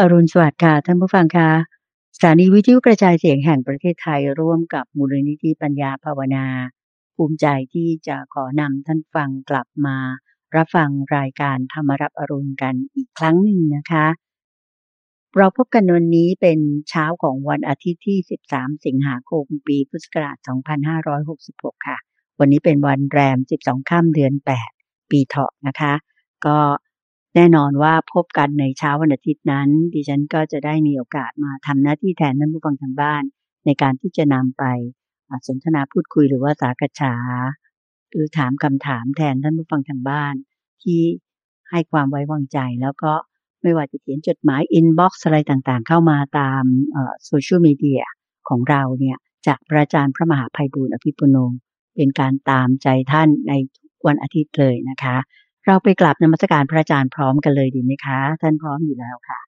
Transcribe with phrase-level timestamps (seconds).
[0.00, 1.50] อรุณสวัสดิ์ค่ะท่านผู้ฟังค่ะ
[2.16, 6.46] สถานีวิทยุกระจายเสียงแห่งประเทศไทยร่วมกับมูลนิธิปัญญาภาวนา
[7.16, 9.96] ภูมิใจที่จะขอนำท่านฟังกลับมา
[10.56, 14.06] รับฟังรายการธรรมรับอรุณกันอีกครั้งหนึ่งนะคะ
[15.36, 18.18] เราพบกันวันนี้เป็นเช้าของวันอาทิตย์ที่
[18.50, 20.36] 13 สิงหาคมปีพุทธศักราช
[21.12, 21.98] 2566 ค่ะ
[22.40, 24.32] วันนี้เป็นวันแรม 12ค่ำเดือน
[24.74, 25.94] 8 ปีเถาะนะคะ
[26.46, 26.58] ก็
[27.34, 33.22] แน่นอนว่าพบกันในเช้าวันอาทิตย์นั้น ดิฉันก็จะได้มีโอกาสมาทำหน้าที่แทนท่านผู้ฟังทางบ้าน
[33.66, 34.64] ในการที่จะนำไป
[35.46, 37.14] สนทนาพูดคุยหรือว่าสากัจฉา
[38.10, 40.34] หรือถามคำถามแทนท่านผู้ฟังทางบ้าน
[40.82, 41.00] ที่
[41.70, 43.12] ให้ความไว้วางใจแล้วก็
[43.62, 46.62] ไม่ว่าจะเขียนจดหมาย inbox อะไรต่างๆ เข้ามาตาม
[47.26, 48.02] โซเชียลมีเดีย
[48.48, 51.36] ของเราเนี่ยจากพระอาจารย์พระมหาไพบูลย์อภิปุณโณ
[51.96, 53.52] เป็นการตามใจท่านใน
[54.06, 55.16] วันอาทิตย์เลยนะคะ
[55.66, 59.38] เราไปกลับนมัสการพระอาจารย์พร้อมกันเลยดีไหมคะ ท่านพร้อมอยู่แล้วค่ะ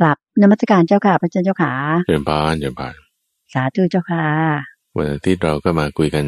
[0.00, 1.72] กลับนมัสการเจ้าค่ะพระอาจารย์เจ้าค่ะ
[2.06, 2.94] เจริญพรเจริญพร
[3.52, 4.26] สาธุเจ้าค่ะ
[4.96, 6.24] วันอาทิตย์เราก็มาคุยกัน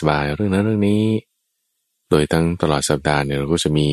[0.00, 1.02] สบายๆเรื่องนั้นเรื่องนี้
[2.10, 3.88] โดยทั้งตลอดสัปดาห์เนี่ยเราก็จะมี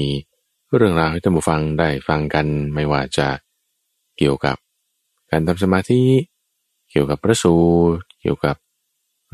[0.76, 3.28] เรื่องราวให้ท่านผู้ฟังได้ฟังกันไม่ว่าจะ
[4.18, 4.58] เกี่ยวกับ
[5.32, 6.04] การทำสมาธิ
[6.92, 7.56] เกี่ยวกับพระสู
[7.96, 8.56] ตรเกี่ยวกับ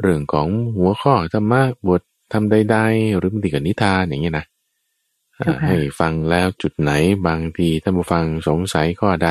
[0.01, 2.01] เรื่องของหัวข้อธรรมะบท
[2.33, 4.45] ทำใดๆหรือบางทีกับนิทานอย่างเงี้ยนะ
[5.67, 6.91] ให้ฟังแล้วจุดไหน
[7.27, 9.29] บางทีท่านผู้ฟังสงสัยข้อใด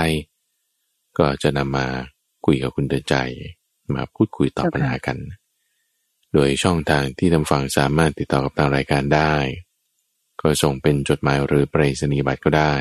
[1.18, 1.86] ก็จะนำมา
[2.44, 3.16] คุยกับคุณเดินใจ
[3.94, 5.18] มาพูดคุยตอบปัญหากัน
[6.32, 9.34] โดยช่องทางที่ท่านฟังสามารถติดต่อกับทางรายการได้
[10.40, 12.74] ก็ส่งเป็นจดหมายหรือไปรษณียบัตรก็ได้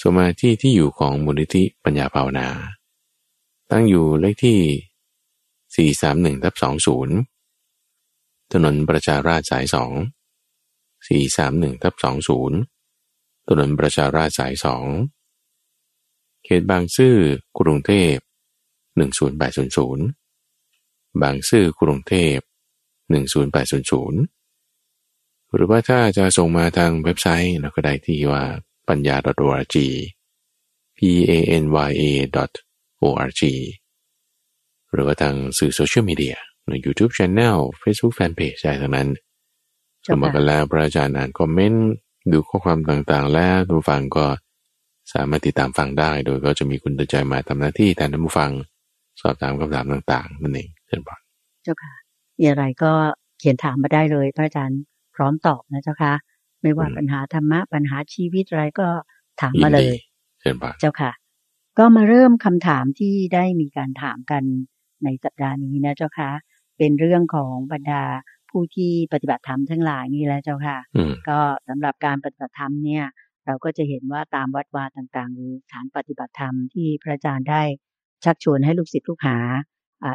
[0.00, 2.48] ส่งมาที่ที่อยู่ของมูลนิธิปัญญาภาวนา
[3.70, 6.54] ตั้งอยู่เลขที่ 431ทับ
[7.52, 9.90] 20 ถนนประชาราชสายสอง
[11.06, 11.94] 431ทับ
[12.72, 14.84] 20 ถนนประชาราชสายสอง
[16.44, 17.16] เขตบางซื่อ
[17.58, 18.14] กรุงเทพ
[18.94, 22.36] 10800 บางซื่อกรุงเทพ
[23.16, 28.44] 10800 หรือว่าถ้าจะส่งมาทางเว็บไซต์เราก็ได้ที่ว่า
[28.88, 29.16] ปัญญา
[29.48, 29.76] .org
[30.96, 30.98] p
[31.30, 32.02] a n y a
[33.02, 33.42] .org
[34.92, 36.36] หรือว่าทางสื่อโซเชียลมีเดีย
[36.68, 39.08] ใน YouTube Channel Facebook Fanpage ได้ทั้งนั้น
[40.06, 41.86] สมกันแล้วพระอาจารย์อ่านคอมเมนต์
[42.32, 44.26] ดูข้อความต่างๆ แล้วผู้ฟังก็
[45.14, 48.50] สามารถติดตามฟังได้ โดยก็จะมีคุณตใจมาทำหน้าที่แทนท่านผู้ฟัง
[49.20, 51.20] สอบถามคำถามต่างๆนั่นเองเช่นบอล
[51.62, 51.94] เจ้าค่ะ
[52.38, 52.92] มีอะไรก็
[53.38, 54.80] เขียนถามมาได้เลย พระอาจารย์
[55.14, 56.12] พร้อมตอบนะเจ้าค่ะ
[56.62, 58.88] ไม่ว่าปัญหาธรรมะปัญหาชีวิตอะไรก็
[59.40, 59.96] ถามมาเลย
[60.40, 61.12] เช่นบอลเจ้าค่ะ
[61.78, 64.42] ก็มาเริ่มคำถามที่ได้มีการถามกัน
[65.04, 66.30] ในสัปดาห์นี้นะเจ้าค่ะ
[66.78, 68.02] เป็นเรื่องของบรรดา
[68.56, 70.78] ผู้ที่ปฏิบัติธรรมทั้งหลายนี่แหละเจ้าค่ะ
[71.28, 73.04] ก็สำหรับการปฏิบัติธรรมเนี่ย
[73.46, 77.62] เราก็จะเห็นว่าตามวัดวาต่างๆ หรือฐานปฏิบัติธรรมที่พระอาจารย์ได้
[78.24, 79.38] ชักชวนให้ลูกศิษย์ลูกหา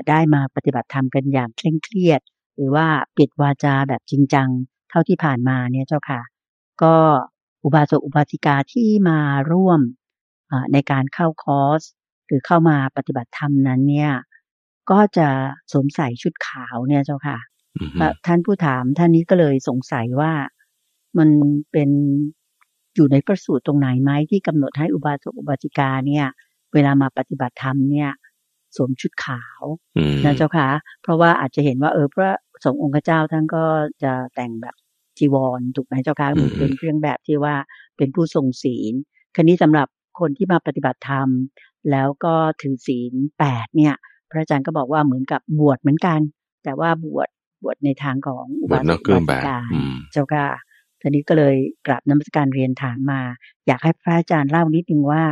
[0.09, 2.21] ได้มาปฏิบัติธรรมกันอย่างเคร่งเครียด
[2.55, 2.87] หรือว่า
[3.17, 4.49] ปิดวาจาแบบจริงจัง
[4.89, 6.21] เท่าที่ผ่านมาเนี่ยเจ้าค่ะ
[6.83, 6.95] ก็
[7.63, 9.19] อุบาสกอุบาสิกาที่มา
[9.51, 9.79] ร่วม
[10.73, 11.81] ในการเข้าคอร์ส
[12.27, 14.13] หรือเข้ามาปฏิบัติธรรมนั้นเนี่ย
[14.91, 15.27] ก็จะ
[15.71, 17.37] สวมใส่ชุดขาวเนี่ยเจ้าค่ะ
[18.25, 20.31] ท่านผู้ถามท่านนี้ก็เลยสงสัยว่า
[21.17, 21.29] มัน
[21.71, 21.89] เป็น
[22.95, 26.25] อยู่ในประสูตรตรงไหนไหมที่กำหนดให้อุบาสกอุบาสิกาเนี่ย
[26.73, 28.09] เวลามาปฏิบัติธรรมเนี่ย
[28.75, 29.63] สวมชุดขาว
[30.25, 30.67] นะเจ้าค่ะ
[31.01, 32.29] เพราะว่าอาจจะเห็นว่าเออพระ
[32.63, 33.63] สงฆ์องค์เจ้าท่านก็
[34.03, 34.75] จะแต่งแบบ
[35.17, 37.55] จีวรถูกไหมเจ้าค่ะมันเป็นเครื่องแบบที่ว่า
[37.97, 38.93] เป็นผู้ทรงศีล
[39.35, 39.87] คันนี้สำหรับ
[40.19, 41.27] คนที่มาปฏิบัติธรรม
[41.91, 43.95] แล้วก็ถือศีลแปดเนี่ย
[44.29, 46.19] พระอาจารย์ก็บอกว่าเหมือนกับบวชเหมือนกัน
[46.63, 47.29] แต่ว่าบวช
[47.63, 49.57] บวชในทางของอุบาสกอุบาสิกา
[50.11, 50.47] เจ้าค่ะ
[51.01, 51.55] ทีนี้ก็เลย
[51.87, 53.21] กราบนมัสการเรียนถามมา
[53.67, 55.23] อยากให้พระอาจารย์เล่านิดนึงว่า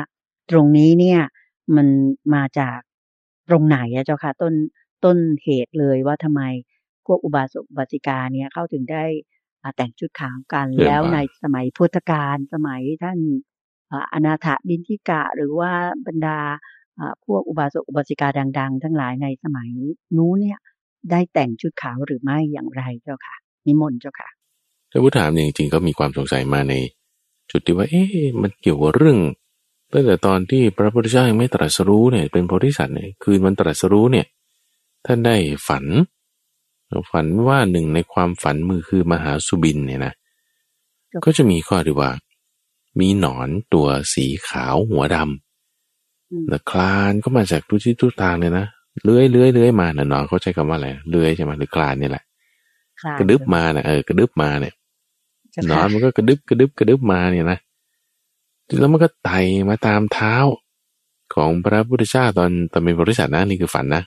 [0.51, 1.21] ตรงนี้เนี่ย
[1.75, 1.87] มัน
[2.35, 2.79] มาจาก
[3.49, 4.53] ตรงไหนอะเจ้าค่ะ ต้น
[5.05, 6.41] ต้นเหตุเลยว่าทำไม
[7.05, 9.03] พวกอุบาสกอุบาสิกาเนี่ยเข้าถึงได้
[9.75, 13.19] แต่งชุดขาวกันแล้วในสมัยพุทธกาลสมัยท่าน
[14.13, 15.71] อนาถบินทิกะหรือว่า
[16.07, 16.39] บรรดา
[17.25, 18.27] พวกอุบาสกอุบาสิกา
[18.59, 19.69] ดัง ๆ ทั้งหลายในสมัย
[20.17, 20.59] นู้นเนี่ย
[21.11, 23.35] ได้แต่งชุดขาวหรือไม่อย่างไรเจ้าค่ะ
[23.65, 24.29] นิมนต์เจ้าค่ะ
[24.91, 26.73] ถ้าผู้ถามจริงๆก็มีความสงสัยมาใน
[27.51, 29.19] จุดที่ว่า เอ๊ะมันเกี่ยวกับเรื่อง
[29.93, 34.25] ตั้งแต่ตอนที่พระพุทธเจ้ายังไม่ตรัสรู้เนี่ย เป็นโพธิสัตว์เนี่ยคืนมันตรัสรู้เนี่ย
[35.05, 35.35] ท่านได้
[35.67, 35.85] ฝัน
[37.11, 40.13] ฝันว่าหนึ่งในความฝันมือคือมหาสุบินเนี่ยนะ
[41.23, 42.11] ก็จะมีข้อที่ว่า
[42.99, 48.65] มีหนอนตัวสีขาวหัวดำแล้วคลานก็มาจากทุกที่ทุกทางเลยนะ
[49.03, 52.23] เลื้อยเลื้อยเลื้อยมาน่ะน้องเขาใช้คำว่าอะไรเลื้อยใช่ไหมหรือคลานนี่แหละ
[53.19, 54.73] กระดึบมาเนี่ยเออกระดึบมาเนี่ย
[55.69, 57.59] นอนมันก็กระดึบกระดึบกระดึบมาเนี่ยนะ
[58.79, 60.35] แล้วมันก็ไต่มาตามเท้า
[61.35, 64.03] ของพระพุทธเจ้าตอนตอนเป็นบริษัทนะนี่คือฝันนะ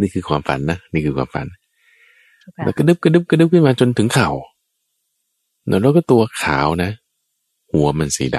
[0.00, 1.46] นี่คือความฝันนะนี่คือความฝัน
[2.64, 4.30] แล้วกระดึบกระดึบกระดึบขึ้นมาจนถึงเข่า
[5.82, 6.90] แล้วก็ตัวขาวนะ
[7.72, 8.38] หัวมันสีด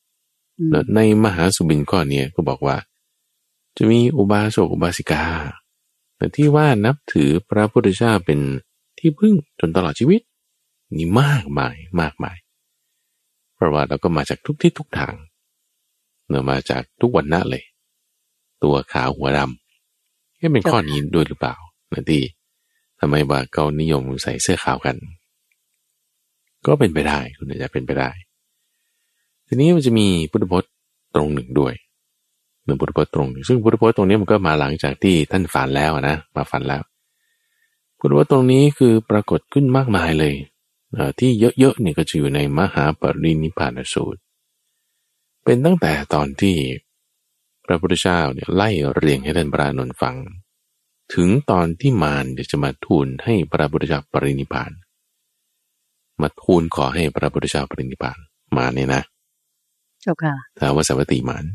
[0.00, 2.76] ำแล้วในมหาสุบินข้อนี้ก็บอกว่า
[3.76, 5.24] จะมีอุบาสกอุบาสิกา
[6.16, 8.40] แต่ที่ว่านับถือพระพุทธเจ้าเป็น
[8.98, 10.20] ที่พึ่งจนตลอดชีวิต
[10.96, 12.36] นี่มากมายมากมาย
[13.54, 15.14] เพราะว่าเราก็มาจากทุกที่ทุกทาง
[16.28, 17.64] เรามาจากทุกวันนะเลย
[18.62, 21.54] ตัวขาวหัวดำแค่เป็นข้อนี้ด้วยหรือเปล่า
[21.92, 22.22] นะที่
[23.00, 24.96] ทำไมว่าเขานิยมใส่เสื้อขาวกัน
[26.66, 28.10] ก็เป็นไปได้คุณอาจจะเป็นไปได้
[29.46, 30.72] ทีนี้มันจะมีพุทธพจน์
[31.14, 31.74] ตรงหนึ่งด้วย
[32.70, 36.82] หนึ่งพุทธพจน์ตรงหนึ่งซึ่งพุทธพจน์ตรงนี้มันก็มาหลังจากที่ท่านฝันแล้วนะมาฝันแล้ว
[37.98, 40.34] พุทธพจน์ตรงนี้คือปรากฏขึ้นมากมายเลย
[41.18, 44.20] ที่เยอะๆนี่ก็จะอยู่ในมหาปรินิพานสูตร
[45.44, 46.56] เป็นตั้งแต่ตอนที่
[47.64, 50.16] พระพุทธเจ้าเนี่ยไล่เรียงให้ท่านพระนนฟัง
[51.14, 54.70] ถึงตอนที่มารจะมาทูลให้พระพุทธเจ้าปรินิพาน
[56.22, 58.18] มาทูลขอให้พระพุทธเจ้าปรินิพาน
[58.56, 59.02] มาเนี่ยนะ
[60.02, 61.48] เจ้าค่ะท้าวสัพติมานโ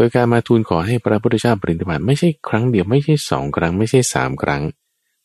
[0.00, 4.62] ดยการมาทูลขอให้พระพุทธเจ้าปรินิพานไม่ใช่ครั้งเดียวไม่ใช่สองครั้ง ไม่ใช่สามครั้ง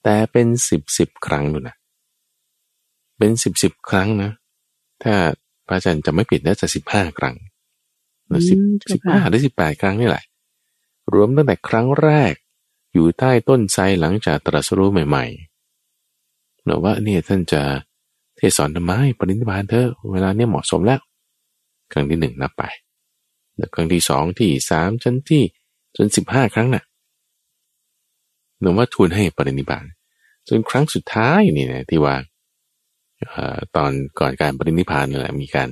[0.04, 1.76] แต่เป็นสิบสิบครั้งดูนะ
[3.18, 4.32] เป็นสิบสิบครั้งนะ
[5.04, 5.14] ถ้า
[5.68, 7.36] พระอาจารย์จะไม่ผิดน่าจะสิบห้าครั้ง
[8.50, 8.60] สิบ
[8.94, 10.24] สิบห้าหรือสิบแปดครั้งนี่แหละ
[11.14, 12.34] รวมตั้งแต่ครั้งแรก
[12.94, 17.62] อยู่ใต้ต้นไทรหลังจากตรัสรู้ใหม่ๆเนว่าเนี่ยท่านจะ
[18.38, 21.00] เทศสอนธรรมะปรินิพานเธอเวลาเนี่ยเหมาะสมแล้ว
[21.92, 22.85] ครั้งที่หนึ่งนับไปแล้ว
[23.76, 25.44] ครั้งที่สองที่สามชั้นที่
[25.98, 26.84] จนสิบห้าครั้งน่ะ
[28.60, 29.86] หนูว่าทูลให้ปรินิพาน
[30.48, 32.16] จนครั้งสุดท้ายนี่นะที่ว่า
[33.76, 35.70] ตอนก่อนการปรินิพานนี่แหละมีการ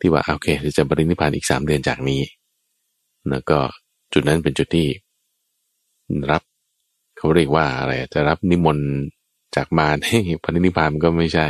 [0.00, 2.20] ที่ว่าโอเคจะปรินิพานอีกสามเดือนจากนี้
[3.30, 3.58] แล้วก็
[4.12, 4.88] จุดนั้นเป็นจุดที่
[6.30, 6.42] รับ
[7.16, 8.88] เขาเรียกว่าอะไรจะรับนิมนต์
[9.56, 11.46] จากมารให้ปรินิพานก็ไม่ใช่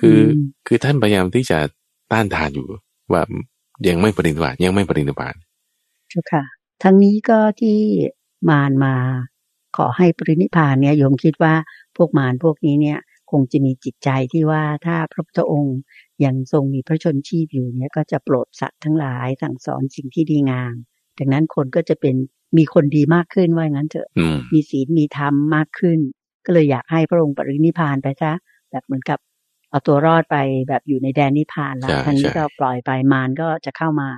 [0.00, 0.18] คือ
[0.66, 1.58] คือท่านพยายามที่จะ
[2.12, 2.68] ต้านทานอยู่
[3.12, 3.22] ว่า
[3.88, 5.34] ยังไม่ปรินิพานยังไม่ปรินิพาน
[6.10, 6.44] ใช่ค่ะ
[6.82, 7.78] ทั้งนี้ก็ที่
[8.48, 8.94] มารมา
[9.76, 11.54] ขอให้ปรินิพานเนี่ยโยมคิดว่า
[11.96, 12.98] พวกมารพวกนี้เนี่ย
[13.30, 15.78] คงจะมีจิตใจที่ว่าถ้าพระพุทธองค์
[16.24, 20.74] ยังทรงมีพระชนชีพอยู่เนี่ยก็จะโปรดสัตว์ทั้งหลายสั่งสอนสิ่งที่ดีงาม
[21.18, 22.14] ดังนั้นคนก็จะเป็น
[22.58, 24.08] มีคนดีมากขึ้นว่างั้นเถอะ
[24.52, 25.98] มีศีลมีธรรมมากขึ้น
[26.44, 28.32] ก็เลยอยากให้พระองค์ปรินิพานไปซะ
[28.70, 29.18] แบบเหมือนกับ
[29.70, 30.36] เอาตัวรอดไป
[30.68, 34.08] แบบอยู่ในแดนนิพพานแล้วท่านนี้ก็ปล่อยไปมารก็จะเข้ามา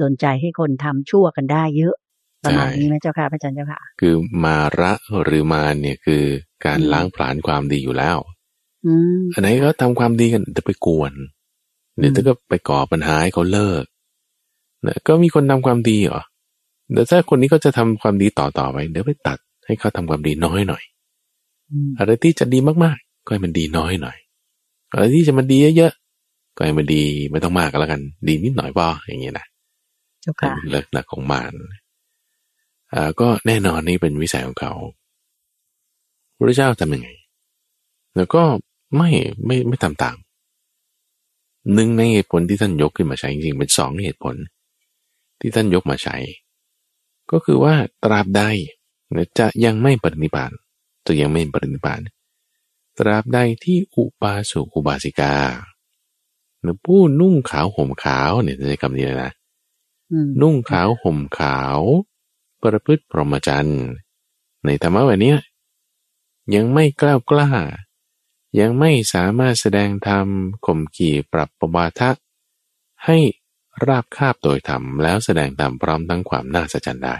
[0.00, 1.94] ดนใจให้คนทำชั่วกันได้เยอะ
[2.44, 4.14] ประมาณนี้ไหมเจ้าค่ะพระอาจารย์เจ้าค่ะ คือ
[4.44, 4.92] มาระ
[5.22, 6.22] หรือมาเนี่ยคือ
[6.64, 8.16] การล้างผลาญความดีอยู่แล้ว
[9.32, 11.12] อันไหนก็ทำความดีกันจะไปกวน
[11.98, 13.84] เดี๋ยวก็ไปก่อปัญหาให้เขาเลิก
[14.86, 16.22] นะก็มีคนทำความดีเหรอ
[16.92, 20.82] เดี๋ยวถ้าคนนี้ก็จะทำความดีต่อต่อไปเดี๋ยวไปตัดให้เขาทำความดีน้อยหน่อย
[21.98, 24.16] อะไรที่จะดีมากๆ ก็ให้มันดีน้อยหน่อย
[24.92, 27.02] อะไรที่จะมันดีเยอะๆก็ให้มันดี
[27.32, 29.46] ไม่ต้องมากก็แล้วกัน ดีนิดหน่อยพออย่างเงี้ยนะ
[30.70, 31.52] เลิกหนักของมาน
[32.94, 34.72] อ่าก็แน่นอนนี่เป็นวิสัยของเขา
[36.36, 37.08] พระเจ้าทำยังไง
[38.16, 38.42] แล้วก็
[38.96, 39.10] ไม่
[39.46, 40.16] ไม่ไม่ทำตาม
[41.74, 44.36] หนึ่งในเหตุผลที่ท่านยกขึ้นมาใช้จริงๆเป็นสองเหตุผล
[45.40, 46.16] ที่ท่านยกมาใช้
[47.30, 48.42] ก็คือว่าตราบใด
[49.38, 50.52] จะยังไม่ปรินิพาน
[51.06, 52.00] จะยังไม่ปรินิพาน
[52.98, 55.34] ตราบใดที่อุปาสุอุบาสิกา
[56.60, 59.32] หรือผู้นุ่งขาวห่มขาวเนี่ยใช้คำนี้นะ
[60.40, 61.78] นุ่งขาวห่มขาว
[62.62, 63.82] ประพฤติพรหมจรรย์
[64.64, 65.34] ในธรรมะวันนี้
[66.54, 67.48] ยังไม่กล้ากล้า
[68.60, 70.26] ยังไม่สามารถแสดงธรรม
[70.66, 72.10] ข่มขี่ปรับประบาทะ
[73.04, 73.18] ให้
[73.86, 77.16] ราบคาบโดยธรรมแล้วแสดงธรรมพร้อมทั้งความน่าสะใจได้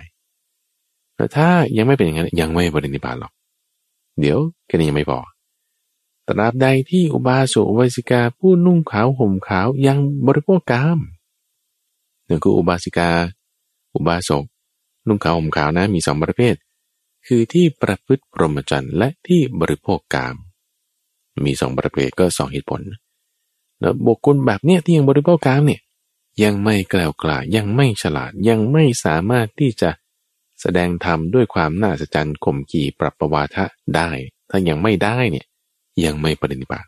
[1.17, 3.33] แต่ถ้ายังไม่เป็นอย่างนั้นยังไม่บริณิพานหรอก
[4.21, 5.19] เดี๋ยวแค่นี้ยังไม่พอ
[6.33, 10.99] ตราบใดที่อุบาสกอุบาสิกาผู้นุ่งขาวห่มขาวยังบริโภคกาม
[12.29, 13.11] นึ่งคืออุบาสิกา
[13.95, 14.45] อุบาสก
[15.07, 16.55] นุ่งขาวห่มขาวนะมีสองประเภท
[17.27, 20.37] คือที่ประพฤติพรหมจรรย์และที่บริโภคกาม
[21.45, 22.81] มีสองประเภทก็สองเหตุผล
[23.81, 25.81] แล้วบุคคลแบบเนี้ยที่ยังบริโภคกามเนี่ย
[26.43, 29.91] ยังไม่กล่าวกล้ายังไม่ฉลาดยังไม่สามารถที่จะ
[30.61, 33.65] แสดงธรรมด้วยความน่าสะใจข่มขี่ปรับประวาทะ
[33.97, 34.11] ได้
[34.51, 35.47] ถ้ายังไม่ได้เนี่ย
[36.05, 36.87] ยังไม่ปรินิพาน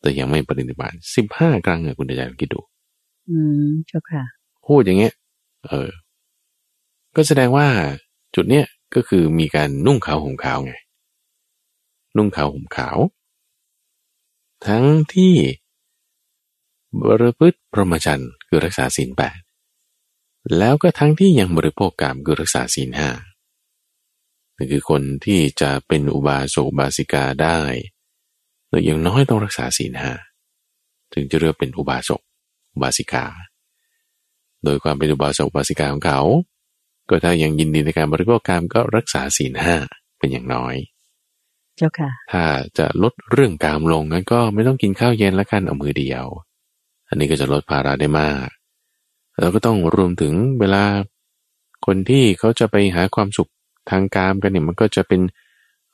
[0.00, 2.60] แต่ยังไม่ปรินิพานสิบห้าครั้งอะคุณอาจารย์คิดดู
[3.30, 4.22] อืมเจ้าค่ะ
[4.66, 5.14] พูดอย่างเงี้ย
[5.68, 5.90] เออ
[7.16, 7.66] ก็แสดงว่า
[8.34, 10.74] จุดเนี้ยก็คือมีการนุ่งขาวห่มขาวไง
[12.16, 12.98] นุ่งขาวห่มขาว
[14.66, 14.84] ทั้ง
[15.14, 15.34] ที่
[17.02, 19.38] บริพฤติพรหมจรรย์คือรักษาศีลแปด
[20.58, 23.10] แล้วก็ทั้งที่ยังบริโภคกามคือรักษาศีลห้า
[24.56, 27.60] นี่คือคนที่จะเป็นอุบาสกบาสิกาได้
[28.68, 30.12] โดยอย่างน้อยต้องรักษาศีลห้า
[31.12, 32.20] ถึงจะเรียกเป็นอุบาสก
[32.74, 33.24] อุบาสิกา
[34.64, 36.20] โดยความเป็นอุบาสกอุบาสิกาของเขา
[37.08, 39.76] ก็ถ้ายังยินดีในการบริโภคกามก็รักษาศีลห้า
[40.18, 40.74] เป็นอย่างน้อย
[41.76, 42.44] เจ้าค่ะ ถ้า
[42.78, 46.24] จะลดเรื่องกามลงงั้นก็ไม่ต้องกินข้าวเย็นละกันเอามือเดียว
[47.08, 48.48] อันนี้ก็จะลดภาระได้มาก
[49.40, 50.84] เราก็ต้องรวมถึงเวลา
[51.86, 53.50] คนที่เขาจะไปหาความสุข
[53.90, 55.20] ทางกามกันเนี่ยมันก็จะเป็น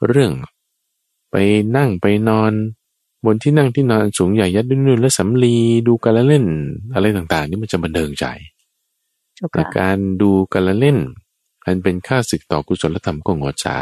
[0.07, 0.33] เรื่อง
[1.31, 1.37] ไป
[1.77, 2.53] นั่งไปนอน
[3.25, 5.57] บนที่นั่งที่นอนสูงใหญ่ยัดดุนและสำลี
[5.87, 6.45] ดูการเล่น
[6.95, 8.27] อะไรต่างๆ นี่มันจะบันเทิงใจ
[9.53, 10.99] แต่การดูการเล่น
[11.67, 13.79] มันเป็นค่าศึกต่อกุศลธรรมก็งดจา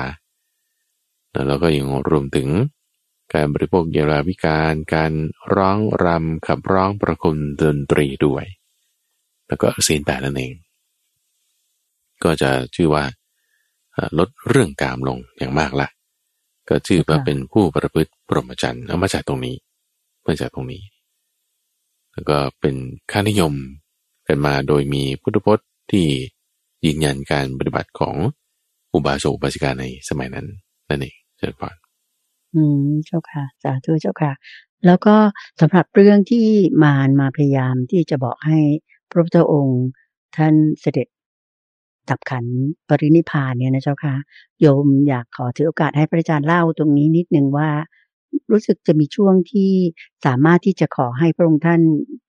[1.49, 2.49] แล้วก็ยังรวมถึง
[3.33, 5.13] การบริโภคเยราวิการ การ
[5.55, 8.45] ร้องรำขับร้องประคุณดนตรีด้วย
[9.49, 10.53] แล้วก็ศีลแปดนั่นเอง
[12.25, 13.05] ก็จะชื่อว่า
[14.19, 15.89] ลดเรื่องกามลงอย่างมากละ
[16.69, 19.57] ก็ชื่อว่าเป็นผู้ประพฤติปรมจันทร์เอามาจากตรงนี้
[20.27, 20.83] มาจากตรงนี้
[22.13, 22.77] แล้วก็เป็น
[23.11, 23.55] ค่านิยม
[24.27, 26.07] กันมาโดยมีพุทธพจน์ที่
[26.85, 28.17] ยืนยันการปฏิบัติของ
[28.95, 30.47] อุบาสกอุบาสิกาในสมัยนั้น
[30.89, 31.77] นั่นเองเชิญพร
[32.55, 34.33] อืมเจ้าค่ะ สาธุเจ้าค่ะ
[34.87, 35.17] แล้วก็
[35.61, 36.47] สำหรับเรื่องที่
[36.83, 38.59] มารมาพยายามที่จะบอกให้
[39.11, 39.85] พระพุทธองค์
[40.37, 41.09] ท่านเสด็จ
[42.11, 42.45] ดับขัน
[42.89, 44.15] ปรินิพานเนี่ยนะเจ้าค่ะ
[44.61, 47.71] โยมอยากขอถือโอกาสให้พระอาจารย์เล่าตรงนี้นิดนึงว่า
[48.53, 49.71] รู้สึกจะมีช่วงที่
[50.27, 51.81] สามารถที่จะขอให้พระองค์ท่าน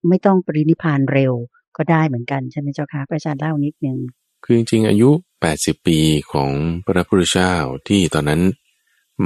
[0.07, 1.33] ไม่ต้องปรินิพานเร็ว
[1.77, 3.97] ก็ได้เหมือนกันใช่ไหมเจ้าค่ะพระอาจารย์เล่านิดนึง
[4.43, 5.09] คือจริงๆอายุ
[5.49, 5.99] 80 ปี
[6.33, 6.51] ของ
[6.85, 7.53] พระพุทธเจ้า
[7.87, 8.41] ที่ตอนนั้น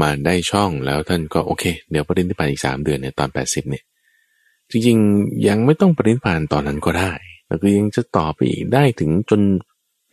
[0.01, 3.83] มาได้ช่องแล้วท่านก็โอเค เดี๋ยวปรินิพานอีกสามเดือนเนี่ยตอน 80 เนี่ย
[4.69, 7.11] จริงๆยังไม่ต้องปรินิพานตอนนั้นก็ได้
[7.47, 9.41] แล้วก็ยังจะต่อไปอีกได้ถึงจน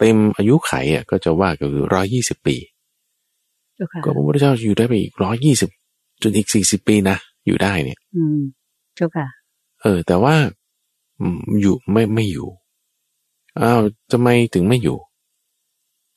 [0.00, 2.57] เต็มอายุไขอะก็จะว่าก็คือร้อยี่สิบปี
[4.04, 5.71] ก็พระพุทธเจ้าอยู่ได้ไปอีกร้อยี่สิบ
[6.23, 7.16] จนอีกสี่สิบปีนะ
[7.47, 8.40] อยู่ได้เนี่ย อืม
[8.97, 9.26] เจ้าค่ะ
[9.83, 10.35] เออ แต่ว่า
[11.61, 12.49] อยู่ไม่ไม่อยู่
[13.61, 13.80] อ้าว
[14.12, 14.99] ทำไมถึงไม่อยู่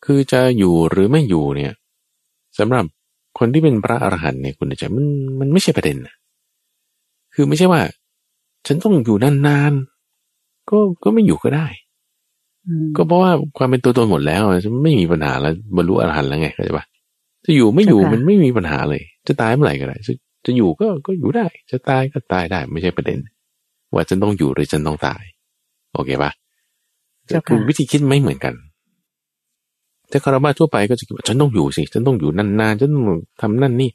[0.06, 1.74] คือจะอยู่หรือไม่อยู่เนี่ย
[2.58, 2.86] สำหรับ
[3.40, 5.06] คนที่เป็นพระอรหันต์เนี่ยคุณจะมัน
[5.40, 6.16] มันไม่ใช่ประเด็นนะ
[7.34, 7.82] คือไม่ใช่ว่า
[8.68, 9.74] ฉันต้องอยู่นาน
[10.70, 11.68] ก็ก็ไม่อยู่ก็ได้
[12.96, 14.42] ก็เพราะว่าความเป็นตัวตนหมดแล้ว
[14.84, 16.86] ไม่มีปัญหาแล้วบรรลุอรหันต์แล้วไงเข้าใจปะ
[17.46, 19.98] จะอยู่ไม่อยู่มันไม่มีปัญหาเลย จะตายเมื่อไหร่ก็ได้
[20.46, 23.20] จะอยู่ก็ก็อยู่ได้ จะตายก็ตายได้ไม่ใช่ประเด็น
[23.94, 25.22] ว่าฉันต้องอยู่หรือฉันต้องตาย
[25.94, 26.32] โอเคปะ
[27.48, 28.54] คือวิธีคิดไม่เหมือนกัน
[30.10, 33.06] แต่คารวะทั่วไปก็จะคิดว่าฉันต้องอยู่สิ ฉันต้องอยู่นานๆฉันต้อง
[33.42, 33.90] ทำนั่นนี่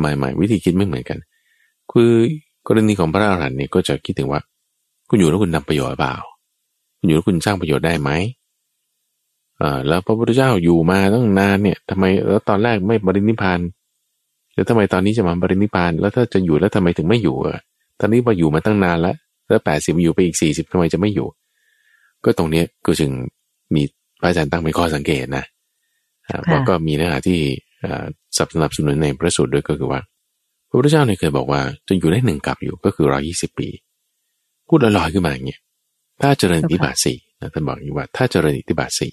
[0.00, 1.18] หมายหมายวิธีคิดไม่เหมือนกัน
[1.92, 2.10] คือ
[2.68, 4.40] กรณีของพระอรหันต์เนี่ยก็จะคิดถึงว่า
[5.08, 6.14] คุณอยู่แล้วคุณทำประโยชน์เปล่า
[7.02, 8.10] คุณอยู่แล้วคุณสร้างประโยชน์ได้ไหม
[9.60, 13.60] อ่าแล้วพระพุทธเจ้าอยู่มาตั้งนานเนี่ยทำไมแล้วตอนแรกไม่บริณิพาน
[14.54, 17.60] แล้วทำไมตอนนี้จะมาบริณิพาน แล้วถ้าจะอยู่แล้วทำไมถึงไม่อยู่อะ
[18.00, 19.16] ตอนนี้พออยู่มาตั้งนานแล้ว
[19.48, 21.28] แล้วแปดสิบอยู่ไปอีกสี่สิบทำไมจะไม่อยู่
[22.24, 23.10] ก็ตรงเนี้ยก็จึง
[23.74, 23.82] มี
[24.20, 25.44] พระอาจารย์ตั้งเป็นข้อสังเกตนะ
[26.44, 27.38] เพราะก็มีเนื้อหาที่
[28.36, 30.00] สนับสนุนในพระสูตรด้วยก็คือว่า
[30.68, 33.68] พระพุทธเจ้าเนี่ยเคยบอกว่าจะอยู่ได้หนึ่งกับอยู่ก็คือร้อยี่สิบปี
[34.68, 35.60] พูดลอยๆขึ้นมาอย่างเงี้ย
[36.22, 39.12] ถ้าเจริญอิทธิบาทสี่นะท่านบอกอย่างว่าถ้าเจริญอิทธิบาทสี่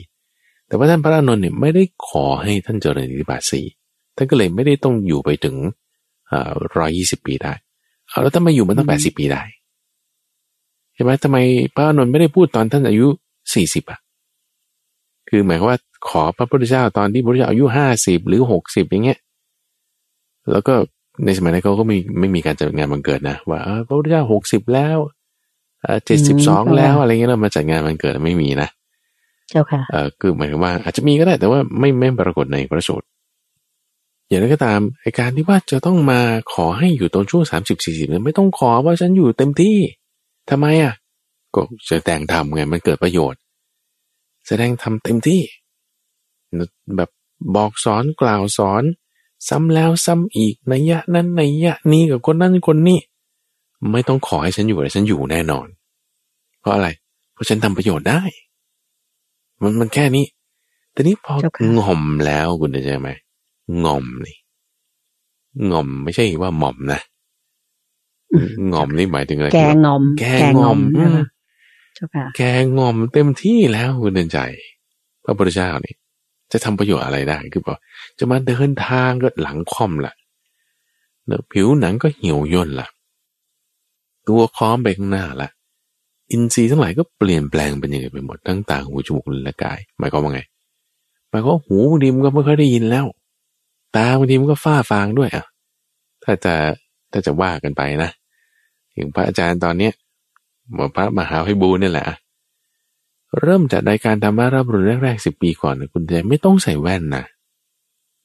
[0.68, 3.66] แต่ว่าท่านพระอานนท์เนี่ยไม่ได้ขอให้ท่านเจริญอิทธิบาทสี่
[4.16, 5.56] ท่านก็เลยไม่ได้ต้องอยู่ไปถึง
[6.78, 7.54] ร้อยยี่สิบปีได้
[8.10, 9.42] เอาแล้วทำไมอยู่มันตั้งแปดสิบปีได้
[10.94, 11.38] ใช่ไหมทำไม
[11.76, 13.08] พระอานนท์ไม่ได้พูดตอนท่านอายุ
[13.54, 14.00] สี่สิบอะ
[15.30, 19.20] คือหมายความว่าขอพระพุทธเจ้าตอนที่พระพุทธเจ้าอายุห้าสิบหรือหกสิบอย่างเงี้ย
[20.52, 20.74] แล้วก็
[21.26, 24.98] ในสมัยนั้นเขาก็ไม่ไม่มีการจัดงานบังเกิดนะว่าพระพุทธเจ้าหกสิบแล้ว
[26.06, 28.70] เจ็ดสิบสองแล้วอะไรเงี้ยเรามาจัดงานมันเกิดไม่มีนะ
[29.50, 33.06] เจ้าค่ะเออคือหมายถึงว่า อาจจะมีก็ได้แต่ว่าไม่ไม่ปรากฏในพระสูตร
[34.28, 36.20] อย่างไรก็ตามไอการที่ว่าจะต้องมา
[36.54, 39.78] ขอให้อยู่ตรงช่วงสามสิบสี่สิบเนี่ยไม่ต้องขอว่าฉันอยู่เต็มที่
[40.50, 40.94] ทำไมอะ
[41.56, 43.40] ก็จะแต่งทำไงมันเกิดประโยชน์
[44.48, 45.42] แสดงทำเต็มที่
[46.96, 47.10] แบบ
[47.56, 48.84] บอกสอนกล่าวสอน
[49.50, 53.00] ซ้ำแล้วซ้ำอีกในยะนั้นในยะนี้กับคนนั้นคนนี้
[53.94, 55.68] ไม่ต้องขอให้ฉันอยู่แต่ฉันอยู่แน่นอน
[56.60, 56.88] เพราะอะไร
[57.34, 58.22] เพราะฉันทำประโยชน์ได้
[59.62, 60.26] มันมันแค่นี้
[60.94, 61.36] แต่นี้พอ
[61.78, 63.10] งอมแล้วคุณจะใช่ไหม
[63.86, 64.38] งอมนี่
[65.72, 67.02] งอมไม่ใช่ว่าหม่อมนะ
[68.74, 70.24] งอมนี่หมายถึงอะไรแกงอม แก
[70.62, 70.80] งอม
[72.38, 72.42] แก
[72.78, 74.40] งอมเต็มที่แล้วคุณเดินใจ
[75.24, 75.96] พระพุทธเจ้านี่
[76.52, 77.78] จะทำประโยชน์อะไรได้คือบอก
[78.20, 80.14] จะมาเดินทางก็หลังค่อมละ
[81.26, 82.88] เนื้อผิวหนังก็เหี่ยวย่นละ
[84.30, 85.50] ตัวค้อมไปข้างหน้าละ
[86.32, 90.42] อินทรีย์ทั้งหลายก็เปลี่ยนแปลงเป็นยังไงไปหมดทั้งตาหูจมูกลิ้นและกาย หมายความว่าไง
[91.30, 93.06] หมายความว่าหูบางทีมันก็ไม่ค่อยได้ยินแล้ว
[93.96, 95.46] ตาบางทีมันก็ฝ้าฟางด้วยอะ
[96.24, 96.54] ถ้าจะ
[97.12, 98.10] ถ้าจะว่ากันไปนะ
[98.94, 99.94] อย่างพระอาจารย์ตอนเนี้ย
[100.96, 102.06] พระมหาวิบูลนี่แหละ
[103.40, 107.24] เริ่มจากรายการธรรมะรับรุ่นแรกๆสิบปีก่อนนะคุณแต่ไม่ต้องใส่แว่นนะ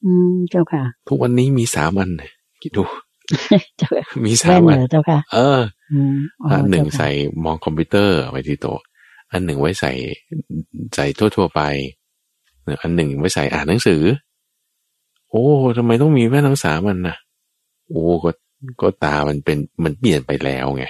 [0.03, 2.09] อืมเจ้าค่ะ ทุกวันนี้มีสามอัน
[2.61, 2.83] คิดดู
[4.25, 5.59] มีสามอันเจ้าค่ะ เออ
[6.51, 7.09] อันหนึ่งใส่
[7.43, 8.79] มองคอมพิวเตอร์ไว้ที่โต๊ะ
[9.31, 9.91] อันหนึ่งไว้ใส่
[10.95, 11.61] ใส่ทั่วๆไป
[12.81, 14.01] อันหนึ่งไว้ใส่อ่านหนังสือ
[15.29, 15.43] โอ้
[15.77, 17.17] ทำไมต้องมีแว่นทั้งสามอันนะ
[17.89, 18.29] โอ้ก็
[18.81, 20.85] ก็ตามันเป็นมันเปลี่ยนไปแล้วไง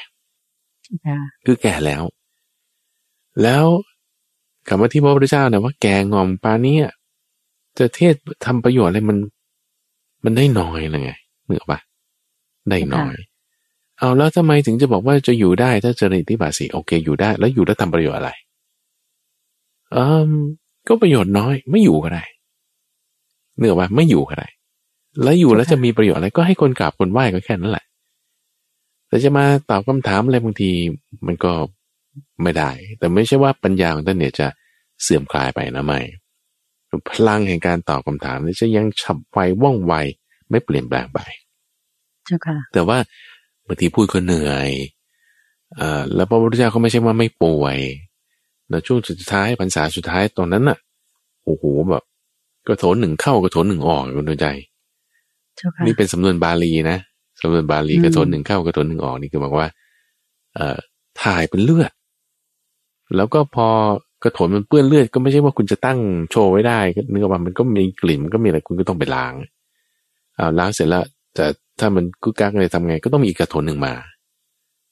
[1.45, 2.03] คือแก่แล้ว
[3.43, 3.65] แล้ว
[4.67, 6.77] คำว่าที่พระพุทธเจ้าเนี่ยว่าแกงอมปานี้
[7.77, 8.15] จะเทศ
[8.45, 9.17] ทำประโยชน์อะไรมัน
[10.23, 11.11] มันได้น้อยนะไง
[11.45, 11.79] เหนือปะ
[12.69, 13.15] ได้น้อย
[13.99, 18.31] เอาแล้วทำไมถึงจะบอกว่าจะอยู่ได้ถ้าเจริญที่บาสีโอเค อยู่ได้ แล้วอยู่แล้วทำประโยชน์อะไร
[19.95, 20.31] อืม
[20.87, 22.23] ก็ประโยชน์น้อย ไม่อยู่ก็ได้
[23.57, 24.47] เนื้อว่าไม่อยู่ก็ได้
[25.23, 27.85] แล้วอยู่แล้วจะมีประโยชน์อะไรก็ให้คนกราบคนไหว้ก็แค่นั้นแหละ
[29.07, 30.71] แต่จะมาตอบคำถามอะไรบางที
[31.25, 31.53] มันก็
[32.43, 34.47] ไม่ได้ แต่ไม่ใช่ว่าปัญญาของท่านเนี่ยจะ
[35.01, 35.99] เสื่อมคลายไปนะไม่
[37.09, 39.93] พลังแห่งการตอบคำถามนี่จะยังฉับไวว่องไว
[40.49, 41.19] ไม่เปลี่ยนแปลงไป
[42.25, 42.97] เจ้าค่ะ แต่ว่า
[43.67, 44.69] บางทีพูดก็เหนื่อย
[45.79, 47.77] อ่าแล้วพระพุทธเจ้าก็ไม่ใช่ว่าไม่ป่วย
[48.69, 50.77] ในช่วงสุดท้ายพรรษาสุดท้ายตอนนั้นน่ะ
[51.45, 52.03] โอ้โหแบบ
[52.67, 54.47] กระโถนหนึ่งเข้ากระโถนหนึ่งออกคุณดูใจ
[55.85, 56.97] นี่เป็นสำนวนบาลีนะ
[57.41, 59.67] สำนวนบาลีกระโถนหนึ่งเข้ากระโถนหนึ่งออกนี่คือบอกว่า
[60.55, 60.77] เอ่อ
[61.23, 61.91] ถ่ายเป็นเลือด
[63.15, 63.67] แล้วก็พอ
[64.23, 65.99] กระโถนมันเปื้อนเลือดก็ไม่ใช่ว่าคุณจะตั้ง
[66.31, 66.79] โชว์ไว้ได้
[67.11, 69.33] เนื้อว่ามันก็มีกลิ่นมันก็มีอะไรคุณก็ต้องไปล้าง
[70.37, 71.03] อ่าล้างเสร็จแล้ว
[71.35, 71.45] แต่
[71.79, 73.93] ถ้ามันกุกักเลยทำไงก็ต้องมีอีกกระโถนหนึ่งมา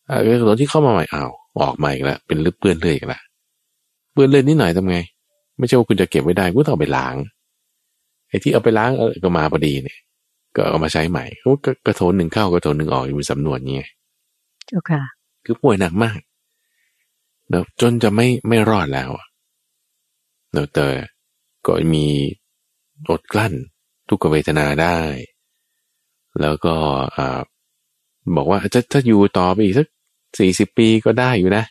[0.10, 1.32] อ่ากระโถนที่เข้ามาใหม่อ้าว
[1.62, 3.22] ออกมาอีกแล้วเป็นเลือดเปื้อนเลือดอีกแล้ว
[4.14, 4.98] เปื้อนเลือดนิดหน่อยทำไง
[5.58, 7.16] ไม่ใช่ว่าคุณจะเก็บไว้ได้ก็ต้องไปล้าง
[8.30, 10.00] ไอ้ที่เอาไปล้างเออก็มาพอดีเนี่ย
[10.56, 11.50] ก็เอามาใช้ใหม่เขา
[11.86, 13.78] กระโถนหนึ่งเข้ากระโถนหนึ่งออกอยู่ในสำนวนนี้
[14.68, 15.02] เจ้าค่ะ
[15.46, 16.20] คือป่วยหนักมาก
[17.50, 19.10] เนาะจนจะไม่ไม่รอดแล้ว
[20.52, 20.88] เนาะแต่
[21.66, 22.06] ก็มี
[23.10, 23.54] อดกลั้น
[24.10, 24.98] ทุกเวทนาได้
[26.42, 26.76] แล้วก็
[27.18, 27.40] อ่า
[28.36, 29.88] บอกว่าจะถ้าอยู่ต่อไปอีกสัก
[30.40, 31.64] สี่สิบปีก็ได้อยู่นะ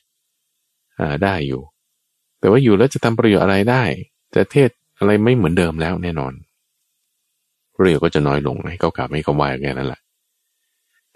[0.98, 1.60] อ่าได้อยู่
[2.38, 3.82] แต่ว่าอยู่แล้วจะทำประโยชน์อะไรได้
[4.34, 6.32] จะเทศอะไรไม่เหมือนเดิมแล้วแน่นอน
[7.76, 10.00] ประโยชน์ก็จะน้อยลงให้เขากลับให้เขาวายแค่นั้นแหละ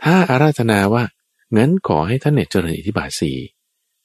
[0.02, 1.04] ถ้าอาราธนาว่า
[1.56, 3.36] งั้นขอให้ท่านเนี่ยเจริญอิทธิบาทสี่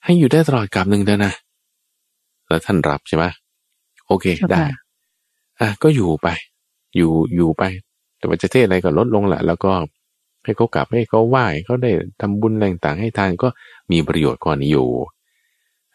[0.04, 1.34] ให้อยู่ได้ตลอดกลับหนึ่งเถอะนะ
[2.47, 3.25] แล้วท่านรับใช่ไหม
[4.08, 4.63] โอเคได้
[5.60, 6.27] อะก็อยู่ไป
[6.95, 7.63] อยู่อยู่ไป
[8.22, 9.72] แต่ว่าจะเทศอะไรก็ลดลงแหละแล้วก็
[10.44, 13.48] ให้เขากลับให้เขาไหว้เขาได้ทำบุญแรงต่างให้ทานก็
[13.92, 14.88] มีประโยชน์ก่อนอยู่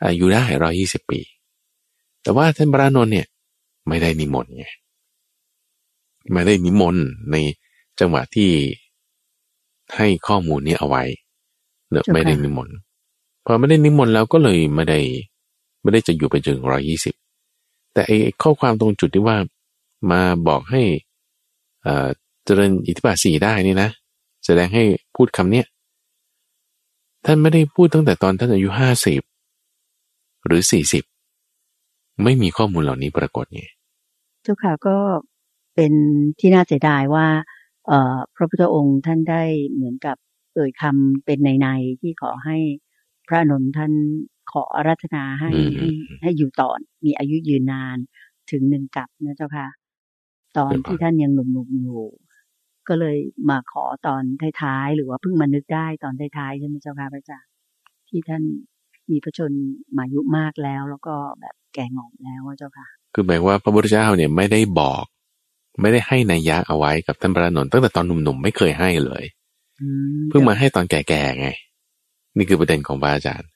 [0.04, 1.20] อายุได้ร้อยี่สิบปี
[2.22, 3.26] แต่ว่าท่านพระนนท์เนี่ย
[3.88, 4.66] ไม่ได้นิมนต์ไง
[6.32, 7.36] ไม่ได้นิมนต์ใน
[8.00, 8.50] จังหวะที่
[9.96, 11.02] ให้ข้อมูลนี้เอาไว้
[11.90, 12.76] เนอะไม่ได้นิมนต์
[13.44, 15.00] พอไม่ได้นิมนต์แล้วก็เลยไม่ได้
[15.82, 17.14] ไม่ได้จะอยู่ไปถึงร้อยี่สิบ
[17.92, 19.36] แต่ไอ้ข้อความตรงจุดที่ว่า
[20.10, 20.82] มาบอกให้
[22.44, 23.90] เจริญอิทธิบาทสี่ได้นี่นะ
[24.44, 24.84] แสดงให้
[25.16, 25.66] พูดคำเนี้ย
[27.24, 29.20] ท่านไม่ได้พูดตั้งแต่ตอนท่านอายุห้าสิบ
[30.46, 31.04] หรือสี่สิบ
[32.24, 33.62] ไม่มีข้อมูลเหล่านี้ปรากฏไง
[34.42, 34.98] เจ้าค่ะก็
[35.74, 35.92] เป็น
[36.40, 37.26] ที่น่าเสียดายว่า
[37.86, 40.16] เอ่อพระพุทธองค์ท่านได้เหมือนกับ
[40.54, 41.68] เอ่ยคำเป็นในใน
[42.00, 42.56] ที่ขอให้
[43.26, 43.92] พระนนท์ท่าน
[44.52, 45.88] ขออารัธนาให้ให้
[46.22, 46.70] ให้อยู่ต่อ
[47.04, 47.96] มีอายุยืนนาน
[48.50, 49.66] ถึงหนึ่งกับนะเจ้าค่ะ
[50.58, 52.04] ตอนที่ท่านยังหนุ่มๆอยู่
[52.88, 53.16] ก็เลย
[53.50, 54.22] มาขอตอน
[54.62, 57.50] ท้ายๆหรือว่าเพิ่งมานึกได้ตอนท้ายๆใช่ไหมเจ้าค่ะพระอาจารย์
[58.08, 58.42] ที่ท่าน
[59.10, 59.52] มีพระชน
[59.96, 65.04] มายุมากแล้ว แล้วก็แบบแก่งอมแล้วเจ้าค่ะ คือหมายว่าพระพุทธเจ้าเนี่ยไม่ได้บอก
[65.80, 69.24] ไม่ได้ให้นัยยะเอาไว้กับท่านพระนนท์ตั้งแต่ตอนหนุ่มๆไม่เคยให้เลย
[70.28, 71.48] เพิ่งมาให้ตอนแก่ๆไง
[72.36, 73.48] นี่คือประเด็นของพระอาจารย์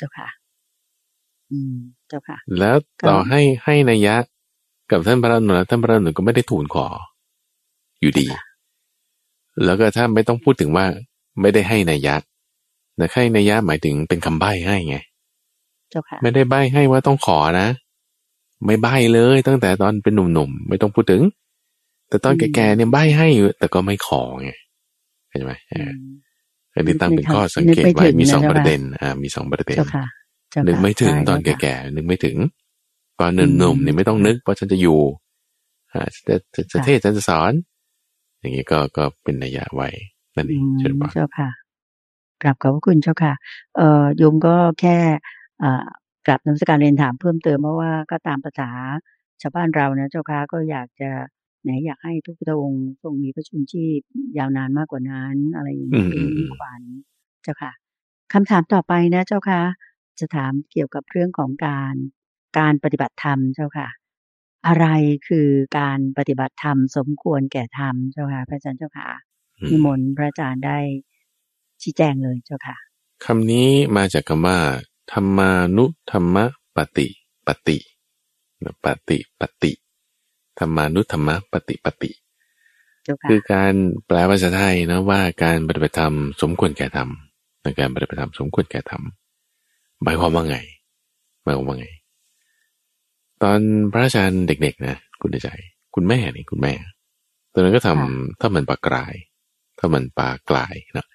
[0.00, 0.28] จ้าค่ะ
[1.52, 1.76] อืม
[2.08, 2.76] เจ้าค่ะ แล้ว
[3.08, 4.14] ต่อให้ให้นัยยะ
[4.90, 6.86] กับท่านพระนุนท่านพระนุนก็ไม่ได้ทูลขอ
[8.00, 8.26] อยู่ดี
[9.64, 10.86] แล้วก็ถ้าไม่ต้องพูดถึงว่า
[11.40, 12.16] ไม่ได้ให้นัยยะ
[12.96, 14.96] แต่ให้นัยยะหมายถึงเป็นคำใบ้ให้ไง
[15.90, 17.68] เจ้าค่ะไม่ได้ใบ้ให้ว่าต้องขอนะ
[18.64, 21.22] ไม่ใบ้เลยตั้งแต่ตอนเป็นหนุ่มๆไม่ต้องพูดถึง
[22.08, 24.50] แต่ตอนแก่ๆเนี่ยใบ้ให้อยู่แต่ก็ไม่ขอไง
[25.30, 25.52] เห็นไหม
[26.74, 29.78] อันนี้ตั้งเป็นข้อสังเกตไว้มีสองประเด็น อ่า มีสองประเด็น
[30.66, 32.36] นึกไม่ถึงตอนแก่ๆนึกไม่ถึง
[33.20, 35.00] ตอนหนุ่มๆเนี่ยไม่ต้องนึกเพราะฉันจะอยู่
[35.92, 36.36] อ่าจะ
[36.72, 37.52] จะเทศฉันจะสอน
[38.40, 39.88] อย่างนี้ก็ก็เป็นนัยยะไว้
[40.36, 41.50] นั่นเองเชิญเจ้าค่ะ
[42.42, 43.32] กราบขอบพระคุณเจ้าค่ะ
[43.76, 44.96] เอ่อโยมก็แค่
[45.62, 45.86] อ่า
[46.26, 48.70] กราบนมัสการเรียนถามเพิ่มเติมเพราะว่าก็ตามภาษา
[49.40, 51.10] ชาวบ้านเรานะเจ้าค่ะก็อยากจะ
[51.62, 54.00] ไหนอยากให้ทุกพระองค์ทรงมีพระชุนชีพ
[54.38, 56.06] ยาวนานมากกว่านั้น อะไรอย่างนี้
[56.38, 56.82] มีขวัญ
[57.42, 57.72] เจ้าค่ะ
[58.32, 59.62] คำถามต่อไปนะเจ้าค่ะ
[60.20, 61.94] จะถามเกี่ยวกับเรื่องของการ
[62.58, 63.88] การปฏิบัติธรรมเจ้าค่ะ
[64.66, 64.86] อะไร
[65.28, 69.08] คือการปฏิบัติธรรมสมควรแก่ธรรมเจ้าค่ะพระอาจารย์เจ้าค่ะ
[69.70, 70.78] นิมนต์พระอาจารย์ได้
[71.82, 72.76] ชี้แจงเลยเจ้าค่ะ
[73.24, 74.58] คำนี้มาจากคำว่า
[75.12, 76.36] ธรรมานุธรรม
[76.76, 77.08] ปฏิ
[77.46, 77.78] ปฏิ
[78.84, 79.72] ปฏิปฏิ
[80.58, 82.10] ธรรมานุธรรมปฏิปฏิ
[83.28, 83.74] คือการ
[84.06, 87.08] แปลภาษาไทยนะว่าการปฏิบัติธรรมสมควรแก่ธรรม
[87.62, 89.02] ในการปฏิบัติธรรมสมควรแก่ธรรม
[90.02, 90.56] หมายความว่าไง
[91.42, 91.86] หมายความว่าไง
[93.42, 93.58] ตอน
[93.92, 95.48] พระอาจารย์เด็กๆนะคุณใจ
[95.94, 96.72] คุณแม่นี่คุณแม่
[97.52, 99.14] ตอนนั้นก็ทำถ้ามันปลากราย
[99.78, 101.06] ถ้ามันปลากลายนะ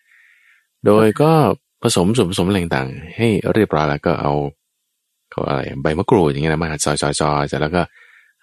[0.86, 1.32] โดยก็
[1.84, 4.34] ผสมส่วนผสมอะไรต่างๆให้เรียบร้อยแล้วก็เอา
[5.32, 7.12] เขาอะไรใบมะกรูดอย่างเงี้ยนะมาหั่นซอ
[7.42, 7.82] ยๆๆเสร็จแล้วก็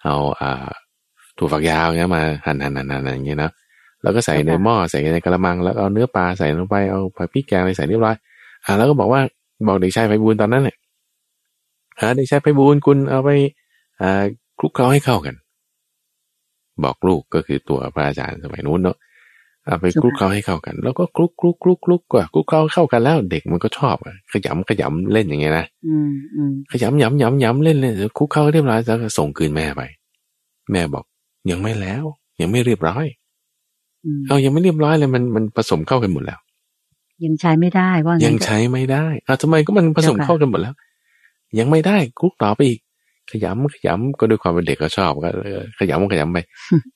[0.03, 0.69] เอาอ่า
[1.37, 3.51] ถั่วฝักยาวเงี้ยมาหั่นหั่นหั่นหั่นอย่างเงี้ยนะ
[4.03, 8.15] แล้วก็ใส่ในหม้อใส่ในกระมัง แล้วเอาเนื้อปลาใส่ลงไปเอาผักพริกแกงอะไรใส่เรียบร้อย
[8.65, 9.21] อ่าแล้วก็บอกว่า
[9.67, 10.75] บอกเด็กชายไพบูลตอนนั้นเนี่ย
[11.99, 13.62] อ่าเด็กชายไพบูลคุณเอาไปอ่า
[14.59, 15.35] คลุกเคล้าให้เข้ากัน
[16.83, 18.97] บอกลูกก็คือตัวพระอาจารย์สมัยนู้นเนาะ
[19.65, 25.65] เอาไปคลุกเคล้าให้เข้ากัน แล้วก็คลุกคลุกคลุกคลุกกว่าคลุกเคล้าเข้ากันแล้ว เด็กมันก็ชอบอะขยำขยำเล่นอย่างเงี้ยนะ
[26.71, 29.81] ขยำยำยำยำเล่นเล่นคลุกเคล้าเรียบร้อยแล้วก็ส่งคืนแม่ไป
[30.71, 31.05] แม่บอก
[31.51, 32.03] ยังไม่แล้ว
[32.41, 33.05] ยังไม่เรียบร้อย
[34.27, 36.39] เอายังไม่เรียบร้อยเลยมันมันผสมเข้ากันหมดแล้ว
[37.25, 40.75] ยังใช้ไม่ได้ว่ายังใช้ไม่ได้อะทำไมก็มันผสมเข้ากันหมดแล้ว
[41.59, 42.79] ยังไม่ได้คลุกต่อไปอีก
[43.33, 45.29] ขยำขยำก็ด้วยความเป็นเด็กก็ชอบก็
[45.79, 46.37] ขยำขยำไป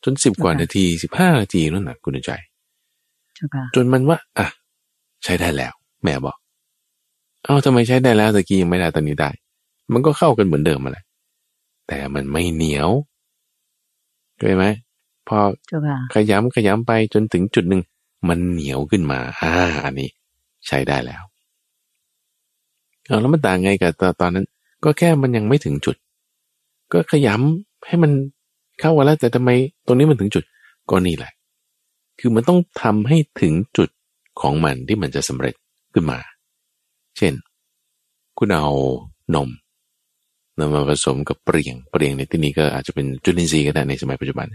[0.03, 2.31] จนสิบกว่านาทีสิบห้านาทีนั่นแหะคุณใจ
[3.75, 4.47] จนมันว่า อะ
[5.23, 5.73] ใช้ได้แล้ว
[6.03, 6.37] แม่บอก
[7.45, 9.29] เอ้าทำไมใช้ได้แล้วตะกี้ยังไม่ได้ตอนนี้ได้
[9.93, 11.05] มันก็เข้ากันเหมือนเดิมมาแหละ
[11.87, 12.89] แต่มันไม่เหนียว
[14.35, 14.65] เข้าไหม
[15.27, 15.37] พอ
[16.15, 17.81] ขยำขยำไปจนถึงจุดหนึ่ง
[18.27, 19.51] มันเหนียวขึ้นมา อ่า
[19.85, 20.09] อันนี้
[20.67, 21.23] ใช้ได้แล้ว
[23.05, 24.45] เอาแล้วมันต่างไงกับตอนนั้น
[24.83, 25.95] ก็แค่มันยังไม่ถึงจุด
[26.93, 28.11] ก็ขยำให้มัน
[28.79, 29.49] เข้ากันแล้วแต่ทำไม
[29.85, 30.43] ตรงนี้มันถึงจุด
[30.89, 31.31] ก็นี่แหละ
[32.19, 33.89] คือมันต้องทำให้ถึงจุด
[34.41, 35.55] ของมันที่มันจะสำเร็จ
[35.93, 36.19] ขึ้นมา
[37.17, 37.33] เช่น
[38.37, 38.67] คุณเอา
[39.35, 39.49] นม
[40.59, 44.47] นำมาผสมกับเปรียงเปรียงในที่นี้ก็อาจจะเป็นจุลินทรีย์ก็ได้ในสมัยปัจจุบัน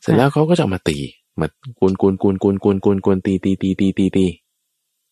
[0.00, 0.98] เสร็จแล้วเขาก็จะมาตี
[1.40, 1.46] มา
[1.78, 4.26] กวนกวนกวนกวนกวนกวนกวนตีตีตีตีตีตี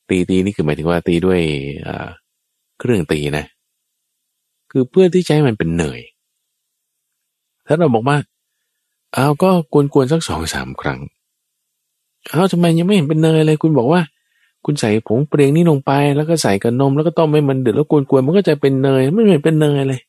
[0.09, 1.41] ตีตีนี่คือหมายถึงว่าตีด้วย
[2.79, 3.47] เครื่องตีนะ
[4.71, 6.01] คือเพื่อที่จะให้มันเป็นเนย
[7.66, 8.16] ถ้าเราบอกว่า
[9.14, 11.00] เอาก็กวนกวนสักสองสามครั้ง
[12.31, 14.00] เอาทำไมยังไม่เห็นเป็นเนยเลยคุณบอกว่า
[14.64, 20.00] คุณใส่ผงเปรียงนี่ลงไป แล้วก็ใส่กับนมแล้วก็ต้มให้มันเดือดแล้วกวนๆมันก็จะเป็นเนยไม่เห็นเป็นเนยเลย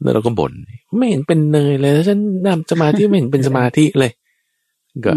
[0.00, 0.52] แล้วเราก็บ่น
[0.98, 4.12] ไม่เห็นเป็นเนยเลยแล้วฉันนำสมาธิไม่เห็นเป็นสมาธิเลย
[5.04, 5.12] ก็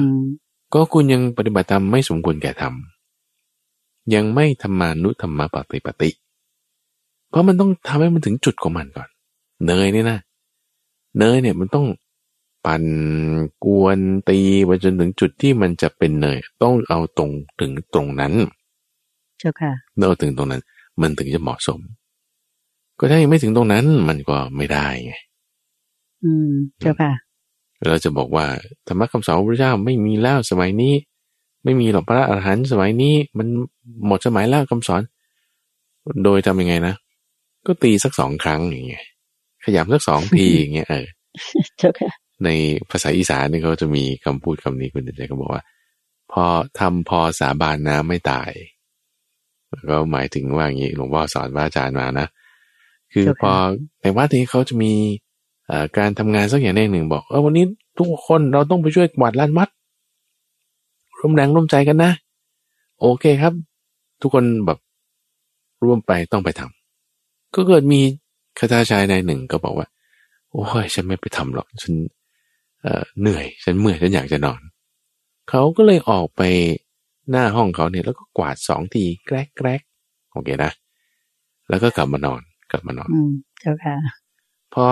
[0.74, 2.74] ก็คุณยังปฏิบัติธรรมไม่สมควรแก่ธรรม
[4.14, 6.10] ยังไม่ธรรมานุธรรมปฏิปติ
[7.30, 9.10] เพราะมันต้องทำให้มันถึงจุดของมันก่อน
[9.66, 10.18] เนยนี่นะ
[11.18, 11.88] เนยเนี่ยมันต้อง
[12.66, 12.84] ปั่น
[13.66, 13.98] กวน
[14.30, 18.34] ตีไปจนถึงจุดที่มันจะเป็นเนยต้องเอาตรงถึงตรงนั้น
[19.40, 20.62] เจ้าค่ะเอาถึงตรงนั้น
[21.02, 21.80] มันถึงจะเหมาะสม
[23.00, 25.14] ก็ถ้ายังไม่ถึงตรงนั้นมันก็ไม่ได้ไง
[26.24, 27.12] อืมเจ้าค่ะ
[27.88, 28.46] เราจะบอกว่า
[28.88, 30.94] ธรรมะคำสอนพระเจ้าไม่มีแล้วสมัยนี้
[31.64, 33.48] ไม่มีหรอกพระอรหันต์สมัยนี้ มัน
[34.08, 35.02] หมดสมัยแล้วคำสอน
[36.24, 36.96] โดยทำยังไงนะ
[37.68, 39.06] ก็ตีสักสองครั้งอย่างเงี้ย
[39.64, 41.06] ขยำสักสองทีอย่างเงี้ยเออ
[41.78, 42.12] เจ้าค่ะ
[42.46, 42.50] ใน
[42.90, 45.64] ภาษาอีสานนี่เขาจะมีคำพูดคำนี้คุณเจก็บอกว่า
[46.32, 46.46] พอ
[46.80, 48.52] ทำพอสาบานน้ำไม่ตาย
[49.90, 52.28] ก็หมายถึงว่าอย่างนี้หลวงพ่อสอนพระอาจารย์มานะ
[53.14, 53.52] คือพอ
[54.02, 54.94] ในวัดนี้เขาจะมี
[55.98, 57.66] การทำงานสักอย่างหนึ่งบอกเออวันนี้
[57.98, 59.70] ทุกคนเราต้องไปช่วยกวาดลานวัด
[61.20, 62.12] ร่วมแรงร่วมใจกันนะ
[63.00, 63.54] โอเคครับ
[64.22, 64.80] ทุกคนแบบ
[65.86, 68.02] ร่วมไปต้องไปทำก็เกิดมี
[68.60, 69.88] คาถาชายนายหนึ่งก็บอกว่า
[70.52, 71.94] โอ้ยฉันไม่ไปทำหรอกฉัน
[72.82, 74.62] เเหนื่อย ฉันเมื่อยฉันอยากจะนอน
[75.50, 76.42] เขาก็เลยออกไป
[77.32, 79.82] หน้าห้องเขาเนี่ยแล้วก็กวาดสองทีแกรกแกรก
[80.32, 80.72] โอเคนะ
[81.70, 82.42] แล้วก็กลับมานอน
[82.72, 83.10] กลับมานอน
[83.62, 83.96] เจ้าค่ะ
[84.74, 84.86] พอ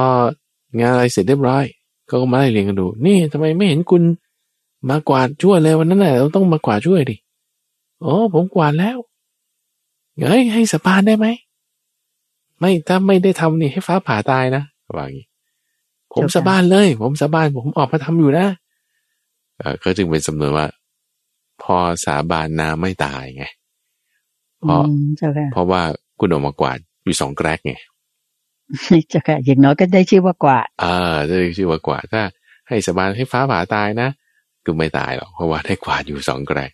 [0.79, 1.65] งานอะไรเสร็จเรียบร้อย
[2.09, 4.03] ก็มาไล่เรียงกันดู นี่ทำไมไม่เห็นคุณ
[4.89, 7.15] มากวาดช่วยเลยวันนั้นแหละเราต้องมากวาดช่วยดิ
[8.01, 8.97] โอ้ผมกวาดแล้ว
[10.29, 11.27] เฮ้ยให้สปานได้ไหม
[12.59, 14.63] ไม่ถ้าไม่ได้ทำนี่ให้ฟ้าผ่าตายนะ
[14.95, 15.27] ว่าอย่างนี้
[16.13, 18.47] ผมสบานเลย ผมสบานผมออกมาทำอยู่นะ
[19.83, 20.67] ก็จึงเป็นสำนวนว่า
[21.63, 23.45] พอสาบานนาไม่ตายไง
[24.61, 24.83] เพราะ
[25.53, 25.81] เพราะว่า
[26.19, 27.73] คุณออกมากวาดอยู่สองแกรกไง
[29.09, 32.23] เจ้าค่ะอย่างน้อยก็ได้ชื่อว่ากวาดอ่าได้ชื่อว่ากวาดถ้า
[32.67, 34.09] ให้สบายให้ฟ้าผ่าตายนะ
[34.63, 36.71] คือไม่ตายหรอกเพราะว่าได้กวาดอยู่สองแกรก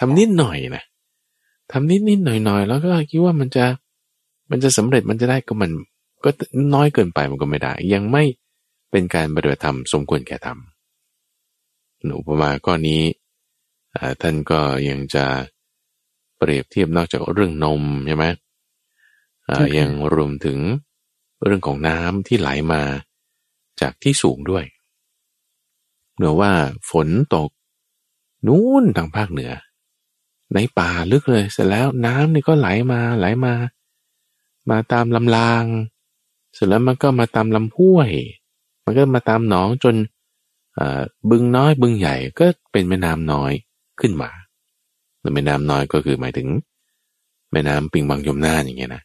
[0.00, 0.84] ทำนิดหน่อยนะ
[1.72, 3.64] ทำนิดนิดหน่อยหน่อยแล้วก็คิดว่ามันจะ
[4.52, 5.70] มันจะสำเร็จมันจะได้ก็มัน
[6.24, 6.30] ก็
[6.74, 8.24] น้อยเกินไปมันก็ไม่ได้ ยังไม่
[8.90, 10.58] เป็นการปฏิบัติธรรมสมควรแก่ธรรม
[12.18, 13.02] อุปมาก้อนนี้
[14.22, 15.24] ท่านก็ยังจะ
[16.38, 18.26] เปรียบเทียบนอกจากเรื่องนมใช่ไหม
[19.78, 20.58] ยังรวมถึง
[21.44, 22.82] เรื่องของน้ำที่ไหลมา
[23.80, 24.64] จากที่สูงด้วย
[26.16, 26.52] เนื่อว่า
[26.90, 27.50] ฝนตก
[28.46, 29.52] นู้นทางภาคเหนือ
[30.54, 33.54] ในป่าลึกเลยเสร็จแล้วน้ำนี่ก็ไหลมาไหลมา
[34.70, 35.64] มาตามลำราง
[36.54, 38.10] เสร็จแล้วมันก็มาตามลำห้วย
[38.84, 39.94] มันก็มาตามหนองจน
[41.30, 43.52] บึงน้อยบึงใหญ่ก็เป็นแม่น้ำน้อย
[44.00, 44.30] ขึ้นมา
[45.34, 46.48] แม่น้ำน้อยก็คือหมายถึง
[47.52, 49.02] แม่น้ำปิงบังยมนาอย่างเงี้ยนะ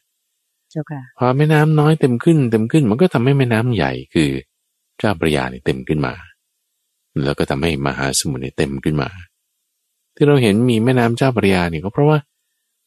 [0.70, 4.30] เจ้าค่ะพอแม่น้ำน้อยเต็มขึ้นเต็มขึ้น มันก็ทำให้แม่น้ำใหญ่คือ
[4.98, 6.14] เจ้าประยาเนี่ยเต็มขึ้นมา
[7.24, 9.08] แล้วก็ทำให้มหาสมุทรเต็มขึ้นมา
[10.14, 12.18] ที่เราเห็นมีแม่น้ำเจ้าประยาเนี่ยก็เพราะว่า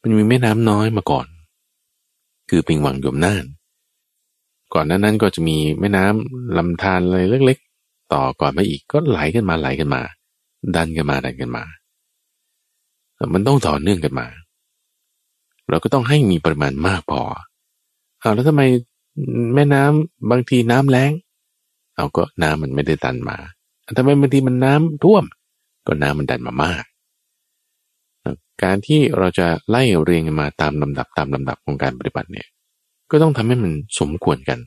[0.02, 1.26] มันมีแม่น้ำน้อยมาก่อน
[2.54, 3.44] คือปิงวังยมน่าน
[4.74, 10.02] ก่อนนั้นนั้นก็จะมีแม่น้ำลำธารอะไรเล็กๆ ต่อก่อนมาอีกก็ไหลกันมาไหลกันมา
[10.76, 11.64] ดันกันมาดันกันมา
[13.34, 14.26] มันต้องต่อเนื่องกันมา
[15.68, 17.20] เราก็ต้องให้มีปริมาณมากพอ
[18.20, 18.62] เอาแล้วทำไม
[19.54, 21.10] แม่น้ำบางทีน้ำแรง
[21.96, 23.36] เอาก็น้ำมันไม่ได้ดันมา
[23.98, 25.24] ทำไมบางทีมันน้ำท่วม
[25.86, 26.84] ก็น้ำมันดันมามาก
[28.62, 32.46] การที่เราจะไล่เรียงมาตามลำดับตามลำดับของการปฏิบัติเนี่ย
[33.10, 34.58] ก็ต้องทำให้มันสมควรกัน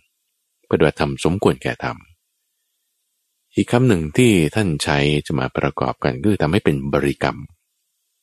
[0.70, 1.98] ปฏิบัติธรรมสมควรแก่ธรรม
[3.56, 7.38] อีกคำหนึ่งที่ท่านใช้จะมาประกอบกันคือทำให้เป็นบริกรรม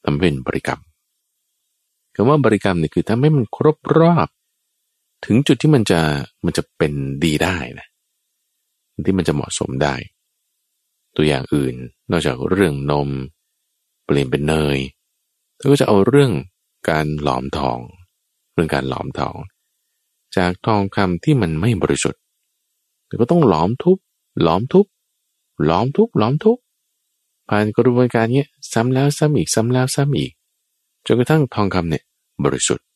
[0.05, 0.81] ทำเป็นบริกรรม
[2.15, 4.29] คำว่าบริกรรมนี่คือทำให้มันครบรอบ
[5.25, 6.01] ถึงจุดที่มันจะ
[6.45, 6.93] มันจะเป็น
[7.25, 7.87] ดีได้นะ
[9.07, 9.95] ที่มันจะเหมาะสมได้
[11.17, 11.75] ตัวอย่างอื่น
[12.11, 13.09] นอกจากเรื่องนม
[14.05, 14.79] เปลี่ยนเป็นเนย
[15.63, 16.33] เธอก็จะเอาเรื่อง
[16.91, 17.79] การหลอมทอง
[18.55, 19.37] เรื่องการหลอมทอง
[20.37, 22.21] จากทองคำที่มันไม่บริสุทธิ์
[23.07, 23.99] แต่ก็ต้องหลอมทุบ
[24.43, 24.87] หลอมทุบ
[25.65, 26.59] หลอมทุบหลอมทุบ
[27.49, 30.33] ผ่านกระบวนการนี้ซ้ำแล้วซ้ำอีกซ้ำแล้วซ้ำอีก
[31.07, 32.05] จนกระทั่งทองคำเนี่ย
[32.45, 32.87] บริสุทธิ์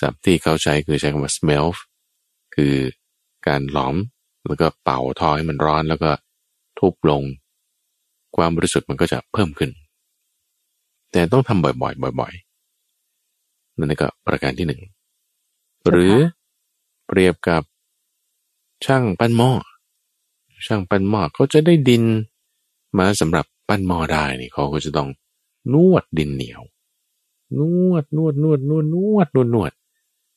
[0.00, 1.66] ศัพท์ที่เขาใช้คือใช้คำว่า smell
[2.54, 2.74] คือ
[3.46, 3.96] การหลอม
[4.46, 6.10] แล้วก็เป่าทอให้มันร้อนแล้วก็
[6.78, 7.22] ทุบลง
[8.36, 9.70] ความบริสุทธิ์มันก็จะเพิ่มขึ้น
[11.14, 14.82] แต่ต้องทำบ่อยๆบ่อยๆนั่นก็ประการที่หนึ่ง
[15.88, 16.14] หรือ
[17.06, 17.62] เปรียบกับ
[18.84, 19.52] ช่างปั้นหม้อ
[20.66, 22.02] ช่างปั้นหม้อเขาจะได้ดิน
[22.98, 25.08] มาสำหรับปั้นหม้อได้นี่เขาก็จะต้อง
[25.72, 26.62] นวดดินเหนียว
[27.58, 29.72] นวดนวดนวดนวดนวดนวดนวด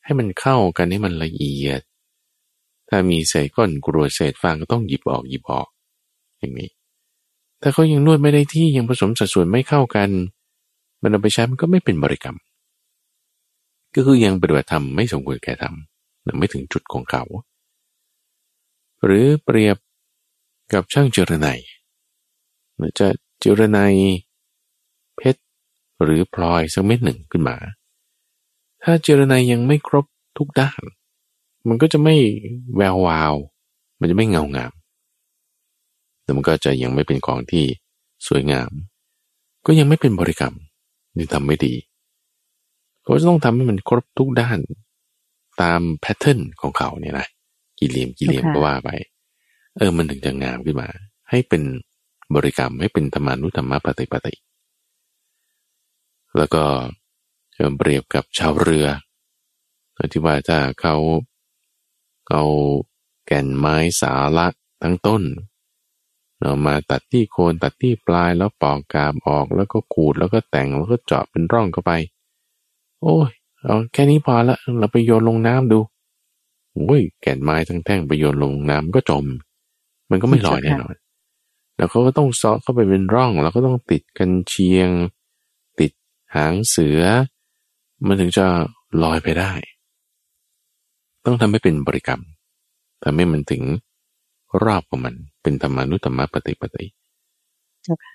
[0.03, 1.81] ให้มันเข้ากันให้มันละเอียด
[2.89, 5.67] ถ้ามีเศษก้อนกรวดเศษฟางก็ต้องหยิบออกหยิบออก
[6.39, 6.69] อย่างนี้
[7.61, 10.09] ถ้าเขายังนวดไม่ได้ที่ยังผสมสัดส่วนไม่เข้ากัน
[11.01, 12.37] มันเอาไปใช้มันก็ไม่เป็นบริกรรม
[13.95, 15.75] ก็คือยังปฏิบัติธรรมไม่สมควรแก่ธรรม
[16.39, 17.23] ไม่ถึงจุดของเขา
[19.03, 19.77] หรือเปรียบ
[20.73, 21.47] กับช่างเจรไน
[22.99, 23.07] จะ
[23.39, 23.79] เจรไน
[25.15, 25.41] เพชร
[26.03, 27.57] หรือพลอยสักเม็ดหนึ่งขึ้นมา
[28.83, 30.05] ถ้าเจรไนายยังไม่ครบ
[30.37, 30.81] ทุกด้าน
[31.67, 32.15] มันก็จะไม่
[32.75, 33.33] แวววาว
[33.99, 34.73] มันจะไม่เงางาม
[36.23, 37.65] แต่มันก็จะยังไม่เป็นของที่
[38.27, 38.71] สวยงาม
[39.65, 40.55] ก็ยังไม่เป็นบริกรรม
[41.17, 41.73] นี่ทำไม่ดี
[43.03, 44.59] เขาจะต้องทำให้มันครบทุกด้าน
[45.61, 47.27] ตามแพทเทิร์นของเขาเนี่ยนะ
[47.79, 48.89] กี่เหลี่ยมกี่เหลี่ยมก็ว่าไป
[49.77, 50.89] เออมันถึงจะงามขึ้นมา
[51.29, 51.63] ให้เป็น
[52.35, 54.33] บริกรรมให้เป็นธรรมานุธรรมปฏิปติ
[56.37, 56.63] แล้วก็
[57.57, 58.87] จะเปรียบกับชาวเรือ
[60.11, 60.95] ที่ว่าถ้าเขา
[62.29, 62.43] เอา
[63.25, 64.47] แก่นไม้สาละ
[64.81, 65.23] ทั้งต้น
[66.41, 71.91] เรามาตัดที่โคนตัดที่ปลายแล้วปอกกาบออกแล้วก็ขูดแล้วก็แต่งแล้วก็เจาะเป็นร่องเข้าไป
[73.01, 73.29] โอ้ย
[73.63, 75.79] เอาแค่นี้พอละเราไปโยนลงน้ำดู
[76.73, 79.25] โอ้ยแก่นไม้ทั้งแท่งไปโยนลงน้ำก็จม
[80.09, 80.95] มันก็ไม่ลอยแน่นอน
[81.77, 84.89] แล้วเขาก็ต้องซอกเข้าไปเป็นร่อง แล้วก็ต้องติดกันเชียง
[85.79, 85.91] ติด
[86.35, 87.01] หางเสือ
[88.07, 88.45] มันถึงจะ
[89.03, 89.51] ลอยไปได้
[91.25, 92.21] ต้องทำให้เป็นบริกรรม
[93.03, 93.61] ทำให้มันถึง
[94.63, 96.85] รอบของมัน เป็นธรรมานุธรรมปฏิปติ
[97.83, 98.13] เจ้าค่ะ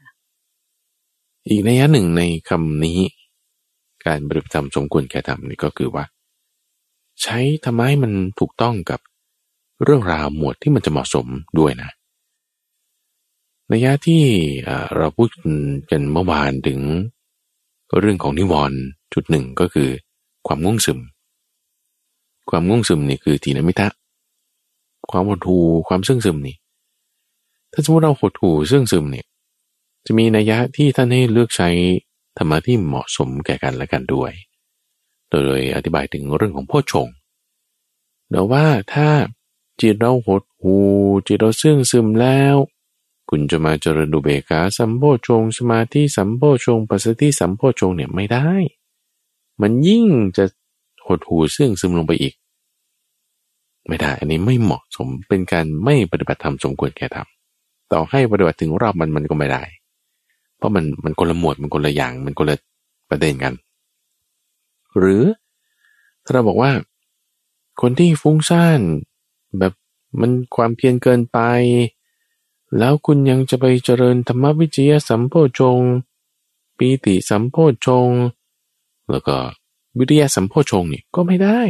[1.48, 3.00] อีกในยะหนึ่งในคำนี้
[4.06, 6.04] การบริกรรมสมควรแก่ธรรมนี่ก็คือว่า
[7.22, 9.00] ใช้ทำให้มันถูกต้องกับ
[9.84, 11.26] เรื่องราวหมวดที่มันจะเหมาะสม
[11.58, 11.90] ด้วยนะ
[13.68, 14.22] ในยะที่
[14.96, 15.28] เราพูด
[15.90, 16.80] กันเมื่อวานถึง
[17.98, 18.78] เรื่องของนิวรณ์
[19.14, 19.88] จุดหนึ่งก็คือ
[20.46, 21.00] ความง่วงซึม
[22.50, 23.88] ความง่วงซึมนี่คือทีนมิทะ
[25.10, 26.56] ความหดหู่ความซึ่งซึมนี่
[27.72, 29.26] ถ้าสมมติเราหดหู่ซึ่งซึมเนี่ย
[30.06, 31.70] จะมีนัยยะที่ท่านให้เลือกใช้
[32.36, 34.32] ธรรมะที่เหมาะสมแก่กันและกันด้วย
[35.30, 37.08] โดยอธิบายถึงเรื่องของพ่อชง
[38.30, 39.08] แต่ว่าถ้า
[39.80, 40.76] จิตเราหดหู
[41.26, 42.56] จิตเราซึ่งซึมแล้ว
[43.28, 48.48] คุณจะมาเจริญดุเบกาสัมโพชงสมาธิสัมโพชงปัสสติสัมโพชงเนี่ยไม่ได้
[49.60, 50.44] มันยิ่งจะ
[51.06, 52.34] หดหูซึ่งซึมลงไปอีก
[53.88, 57.28] ไม่ได้ อันนี้ไม่เหมาะสม เป็นการไม่ปฏิบัติธรรมสมควรแก่ธรรม
[57.92, 59.62] ต่อให้ปฏิบัติถึงรอบมันมันก็ไม่ได้
[60.56, 62.56] เพราะมันมันคนละหมวดมันคนละอย่างมันคนละ
[63.10, 63.54] ประเด็นกัน
[64.98, 65.22] หรือ
[66.24, 66.72] ถ้าเราบอกว่า
[67.80, 68.80] คนที่ฟุ้งซ่าน
[69.58, 69.72] แบบ
[70.20, 71.38] มันความเพียรเกินไป
[72.78, 75.78] แล้วคุณยังจะไปเจริญธรรมวิจยสัมโพชง
[76.78, 78.08] ปีติสัมโพชง
[79.10, 79.36] แล้วก็
[79.98, 81.60] วิทยาสัมโพชงนี่ก็ไม่ได้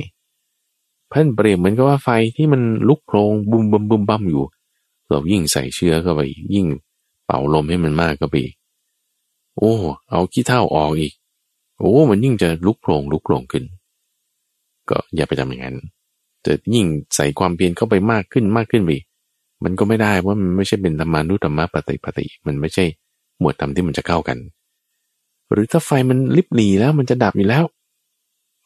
[1.12, 4.42] พันเปรียบเหมือนกับว่าไฟที่มันลุกโพลงบุมบุมบุมบัมอยู่
[5.08, 6.20] เรายิ่งใส่เชื้อเข้าไป
[6.54, 6.66] ยิ่ง
[7.26, 8.36] เป่าลมให้มันมากก็ไป
[9.56, 9.72] โอ้
[10.10, 11.12] เอาขี้เท่าออกอีก
[11.78, 13.64] โอ้ มันยิ่งจะลุกโพลงลุกโพลงขึ้น
[14.90, 15.76] ก็อย่าไปทำอย่างนั้น
[16.44, 18.90] จะยิ่งใส่ความเพียรเข้าไปมากขึ้นมากขึ้นไป
[19.64, 22.84] มันก็ไม่ได้เพรามันไม่ใช่เป็นธรรมานุธรรมะปฏิปฏิมันไม่ใช่
[23.38, 24.38] หมวดธรรมที่มันจะเข้ากัน
[25.50, 27.64] หรือถ้าไฟมันลิบหลีแล้วมันจะดับอยู่แล้ว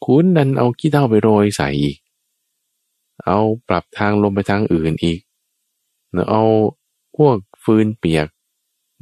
[0.05, 1.97] คุณดันเอาขี้เท่าไปโรยใส่อีก
[3.25, 5.19] เอาปรับทางลมไปทางอื่นอีก
[6.31, 6.43] เอา
[7.17, 8.27] พวกฟืนเปียก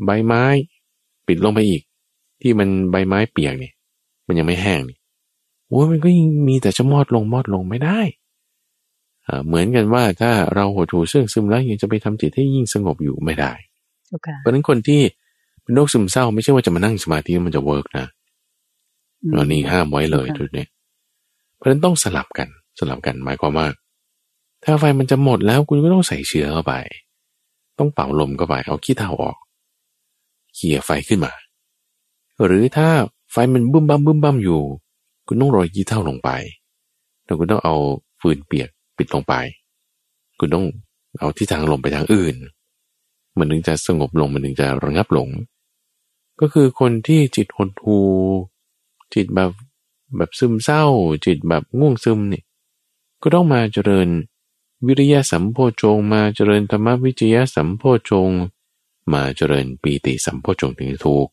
[0.04, 0.44] ใบไม้
[1.26, 1.82] ปิดลงไปอีก
[2.42, 3.74] ที่มันใบไม้เปียกเนี่ย
[4.26, 4.98] มันยังไม่แห้งนี่
[5.68, 8.00] โอ้ยมันก็ยังมีแต่จะมอดลงมอดลงไม่ได้
[9.46, 13.52] เหมือนกันว่าถ้าเราหดหูซึ่งซึมแล้วยังจะไปทำจิตให้ยิ่งสงบอยู่ไม่ได้
[14.14, 14.36] okay.
[14.40, 15.00] เพราะนั้นคนที่
[15.62, 18.06] เป็นโรคซึมเศร้า ไม่ใช่ว่าจะมานั่งสมาธิมันจะเวิร์กนะ
[19.36, 20.66] ตอนนี้ห้ามไว้เลยจุดนี้
[21.56, 22.48] เพราะนั้นต้องสลับกัน
[22.78, 23.66] สลับกันหมายความว่า
[24.64, 26.74] ถ้าไฟมันจะหมดแล้วคุณก็ต้องใส่เชื้อเข้าไป
[27.78, 29.36] ต้องเป่าลมเข้าไปเอาขี้เถ้าออก
[30.54, 31.32] เขี่ยไฟขึ้นมา
[32.44, 32.88] หรือถ้า
[33.32, 34.60] ไฟมันบึ้มบั้มบึ้มบั้มอยู่
[35.26, 36.30] คุณต้องโรยขี้เถ้าลงไป
[37.24, 37.74] แล้วคุณต้องเอา
[38.20, 39.34] ฟืนเปียกปิดลงไป
[40.38, 40.66] คุณต้อง
[41.20, 42.36] เอาที่ทางลมไปทางอื่น
[43.38, 45.28] มันถึงจะสงบลงมันถึงจะระงับลง
[46.40, 47.98] ก็คือคนที่จิตหดหู
[49.14, 49.50] จิตแบบ
[50.16, 50.84] แบบซึมเศร้า
[51.26, 52.44] จิตแบบง่วงซึมเนี่ย
[53.22, 54.08] ก็ต้องมาเจริญ
[54.86, 58.30] วิริยะสัมโพชงมาเจริญธรรมวิจยะสัมโพชง
[59.12, 61.28] มาเจริญปีติสัมโพชงถึงจะถูก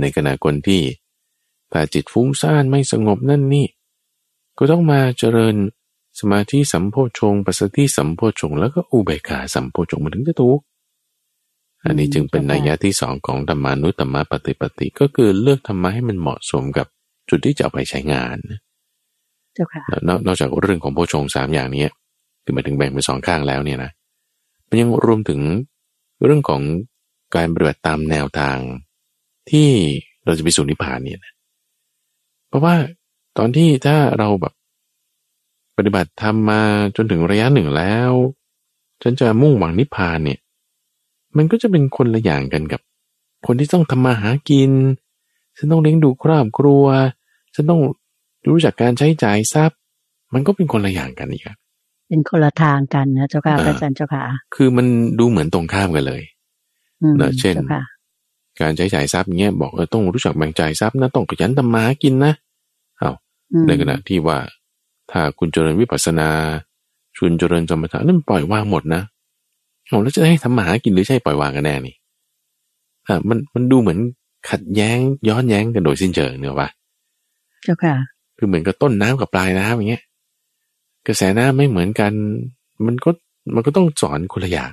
[0.00, 0.82] ในขณะคนที่
[1.72, 3.66] ถ้าจิตฟุ้งซ่านไม่สงบนั่นนี่
[4.58, 5.56] ก็ต้องมาเจริญ
[6.18, 10.60] สมาธิสัมโพชงปัสสติสัมโพชง แล้วก็อุเบกขาสัมโพชงมันถึงจะถูก
[11.84, 16.86] อันนี้จึงเป็นนัยยะที่สองของธรรมานุธรรมะปฏิปติก็คือเลือกธรรมะให้มันเหมาะสมกับ
[17.28, 18.38] จุดที่จะเอาไปใช้งาน
[19.54, 19.82] เจ้าค่ะ
[20.26, 21.84] นอกจากเรื่องของโพชงสามอย่างนี้
[22.50, 23.90] คือมาถึงแบ่งเป็นสองข้างแล้วเนี่ยนะ
[24.68, 25.40] มันยังรวมถึง
[26.24, 26.62] เรื่องของ
[27.34, 28.58] การปฏิบัติตามแนวทาง
[29.50, 29.68] ที่
[30.24, 31.32] เราจะไปสู่นิพพานเนี่ยนะ
[32.48, 32.74] เพราะว่า
[33.38, 34.54] ตอนที่ถ้าเราแบบ
[35.76, 36.62] ปฏิบัติทำมา
[36.96, 38.10] จนถึงระยะหนึ่งแล้ว
[39.02, 40.40] ฉันจะมุ่งหวังนิพพานเนี่ย
[41.36, 42.80] มันก็จะเป็นคนละอย่างกันกับ
[43.46, 44.72] คนที่ต้องทำมาหากิน
[45.56, 46.84] ฉันต้องเลี้ยงดูครอบครัว
[47.54, 47.80] ฉันต้อง
[48.48, 49.78] รู้จักการใช้จ่ายทรัพย์
[50.32, 51.44] มันก็เป็นคนละอย่างกันอีก
[52.10, 54.22] เป็นคนละทางกันนะเจ้าค่ะอาจารย์เจ้าค่ะ
[54.54, 54.86] คือมัน
[55.18, 56.22] ดูเหมือนตรงข้ามกันเลย
[57.18, 57.54] เนอะเช่น
[58.60, 62.32] การใช้จ่ายทรัพย์เงี้ยบอกเออต้องรู้จักแบ่งจ่ายทรัพย์นะต้องขยันทำมาหากินนะ
[62.98, 63.12] เอา
[63.66, 64.38] ในขณะที่ว่า
[65.10, 66.28] ถ้าคุณเจริญวิปัสนา
[67.16, 69.02] ชุนเจริญสมถะนั่นปล่อยวางหมดนะ
[69.86, 71.94] โอ้แล้วจะให้ทำมาหากินหรือใช่ปล่อยวางกันแน่นี่
[73.06, 73.98] อ่ามันมันดูเหมือน
[74.50, 76.68] ขัดแย้งย้อนแย้งกันโดยสิ้นเชิงเนอะวะ
[77.64, 77.94] เจ้าค่ะ
[78.38, 80.02] คือเหมือนกับต้นน้ำกับปลายน้ำอย่างเงี้ย
[81.06, 82.12] กระแสน้ำไม่เหมือนกัน
[82.86, 83.10] มันก็
[83.54, 84.72] มันก็ต้องสอนคนละอย่าง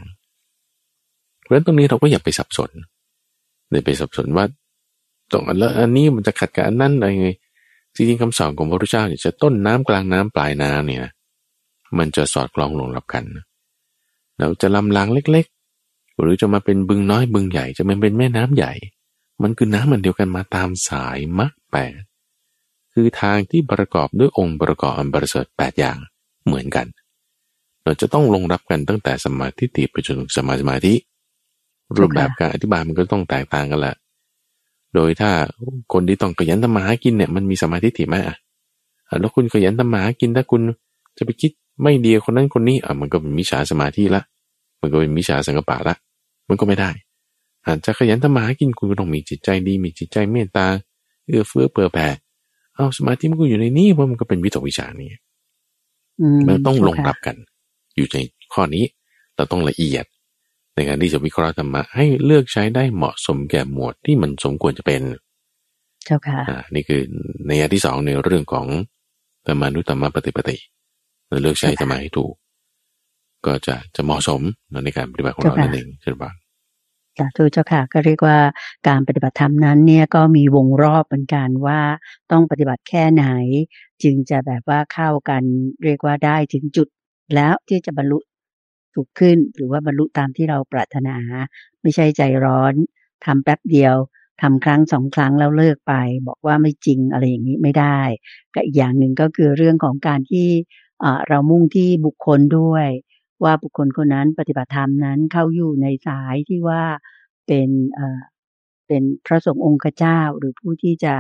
[1.41, 2.71] เพราะฉะนั้นตรงนี้เราก็อย่าไปสับสน
[3.69, 4.45] เลยไปสับสนว่า
[5.31, 7.29] ตรงอันแล้วอันนี้มันจะขัดกับอันนั้นอะไรไง
[7.95, 11.05] จริงๆคำสอนของพระพุทธเจ้าเนี่ยจะต้นน้ำกลางน้ำปลายน้ำเนี่ย
[11.97, 13.23] มันจะสอดคล้องลงรับกัน
[14.37, 18.73] เราจะลำลางเล็กๆ หรือจะมาเป็นบึงน้อยบึงใหญ่จะมันเป็นแม่น้ำใหญ่
[19.41, 22.01] มันคือน้ำมันเดียวกันมาตามสายมรรคแปด
[22.93, 25.97] คือทางที่ประกอบด้วยองค์ประกอบอันประเสริฐแปดอย่าง
[26.47, 26.87] เหมือนกัน
[27.83, 30.93] เราจะต้องลงรับกันตั้งแต่สมาธิติไปจนถึงสมาสมาธิ
[31.97, 33.95] รูปแบบการอธิบายมันก็ต้องแตกต่างกันแหละ
[34.95, 35.31] โดยถ้า
[35.93, 38.35] คนที่ต้องขยันทำมาหากินเนี่ยมันมีสมาธิถี่ไหมอะ
[39.19, 40.61] แล้วคุณขยันทำมาหากินถ้าคุณ
[41.17, 41.51] จะไปคิด
[41.83, 44.21] ไม่ดีคนนั้นคนนี้อะมันก็เป็นมิจฉาสมาธิละ
[44.81, 45.95] มันก็เป็นมิจฉาสังกปะละ
[46.49, 46.89] มันก็ไม่ได้
[47.65, 50.65] อาจจะขยันทำมาหากินคุณก็ต้องมีจิตใจดี มีจิตใจเมตตา
[51.25, 52.07] เอื้อเฟื้อเผื่อแผ่
[52.75, 55.09] เอาสมาธิมันก็อยู่ในนี้เพราะมันก็เป็นวิตกวิจารนี่
[56.47, 57.35] เราต้องลงรับกัน
[57.95, 58.17] อยู่ใน
[58.53, 58.85] ข้อนี้
[59.35, 60.05] เราต้องละเอียด
[60.75, 65.01] ในการที่จะวิเคราะห์ธรรมะให้เลือกใช้ได้เหมาะสมแก่หมวดที่มันสมควรจะเป็น
[66.05, 67.01] เจ้าค่ะอ่านี่คือ
[67.47, 68.65] ในอันที่สองในเรื่องของ
[69.45, 70.57] ธรรมานุธรรมปฏิปติ
[71.27, 72.33] เราเลือกใช้ธรรมะให้ถูก
[73.45, 74.41] ก็จะจะเหมาะสม
[74.85, 76.35] ในการปฏิบัติของเรานั่นเองเช่นบ้าง
[77.17, 78.37] สาธุเจ้าค่ะก็เรียกว่า
[78.87, 81.79] การปฏิบัติธรรมนั้นเนี่ยก็มีวงรอบเหมือนกันว่า
[82.31, 83.25] ต้องปฏิบัติแค่ไหน
[84.03, 85.43] จึงจะแบบว่าเข้ากัน
[85.83, 86.87] เรียกว่าได้ถึงจุด
[87.35, 88.19] แล้วที่จะบรรลุ
[88.93, 91.17] ถูกขึ้น หรือว่าบรรลุตามที่เราปรารถนา
[91.81, 92.73] ไม่ใช่ใจร้อน
[93.25, 93.95] ทำแป๊บเดียว
[94.41, 95.93] ทำครั้งสองครั้งแล้วเลิกไป
[96.27, 97.99] บอกว่าไม่จริงอะไรอย่างนี้ไม่ได้
[98.53, 100.49] ก็อีกอย่างหนึ่งก็คือเรื่องของการที่
[101.27, 102.87] เรามุ่งที่บุคคลด้วย
[103.43, 106.83] ว่าบุคคลคนนั้นปฏิบัติธรรมนั้นเข้าอยู่ในสายที่ว่า
[107.47, 107.69] เป็น
[108.87, 111.13] เป็นพระสงฆ์องค์เจ้า หรือผู้ที่จะ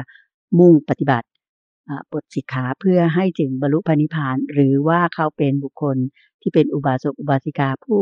[0.59, 1.27] มุ่งปฏิบัติ
[2.13, 5.97] บทสิกขาเพื่อให้ถึงบรรลุพานิพาน หรือว่าเขาเป็นบุคคล
[6.41, 8.01] ที่เป็นอุบาสกอุบาสิกาผู้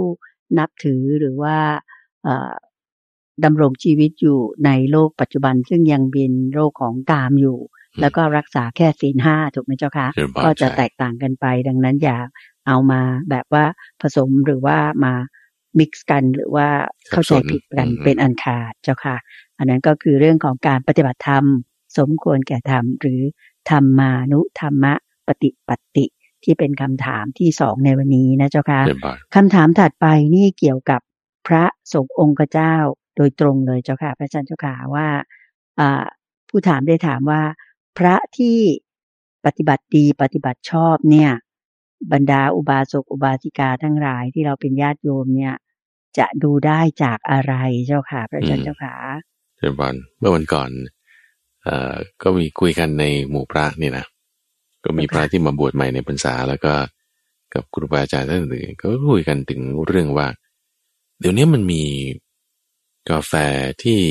[0.57, 1.57] นับถือหรือว่า
[3.43, 7.59] ดำรงชีวิตอยู่ในโลกปัจจุบัน ซึ่งยังเป็นโรคของกามอยู่
[8.01, 10.07] แล้วก็รักษาแค่ศีลห้าถูกไหมเจ้าคะ
[10.43, 12.17] ก็จะแตกต่างกันไป ดังนั้นอย่า
[12.67, 13.65] เอามาแบบว่า
[14.01, 15.13] ผสมหรือว่ามา
[15.79, 16.67] มิกซ์กันหรือว่า
[17.11, 19.17] เข้าใจผิดกันเป็นอันขาดเจ้าค่ะ
[19.57, 21.43] อันนั้นก็คือเรื่องของการปฏิบัติธรรม
[21.97, 23.21] สมควรแก่ธรรม หรือ
[23.69, 24.93] ธรรมานุธรรมะ
[25.27, 26.05] ปฏิปติ
[26.43, 28.81] ที่เป็นคำถามที่สองในวันนี้นะเจ้าค่ะ
[29.35, 30.05] คำถามถัดไป
[30.35, 31.01] นี่เกี่ยวกับ
[31.47, 31.63] พระ
[31.93, 32.75] สงฆ์องค์เจ้า
[33.15, 35.07] โดยตรงเลยเจ้าค่ะ พระอาจารย์เจ้าค่ะว่า
[36.49, 37.41] ผู้ถามได้ถามว่า
[37.97, 38.57] พระที่
[39.45, 41.31] ปฏิบัติดีปฏิบัติชอบเนี่ย
[42.11, 45.55] บรรดาอุบาสกอุบาสิกาทั้งหลายที่เราเป็นญาติโยมเนี่ย
[46.17, 47.53] จะดูได้จากอะไร
[47.85, 48.95] เจ้าค่ะ พระอาจารย์เจ้าค่ะ
[49.57, 50.71] เจ้าบอลเมื่อวันก่อน
[51.65, 54.05] เอ่อก็มีคุยกันในหมู่พระนี่นะ
[54.85, 56.73] ก็มีพระที่มาบวชใหม่ในพรรษาแล้วก็
[57.53, 60.27] กับครูบาอาจารย์ท่านอื่นก็คุยกันถึงเรื่องว่า
[61.19, 61.83] เดี๋ยวนี้มันมี
[63.09, 63.33] กาแฟ
[63.83, 64.01] ที่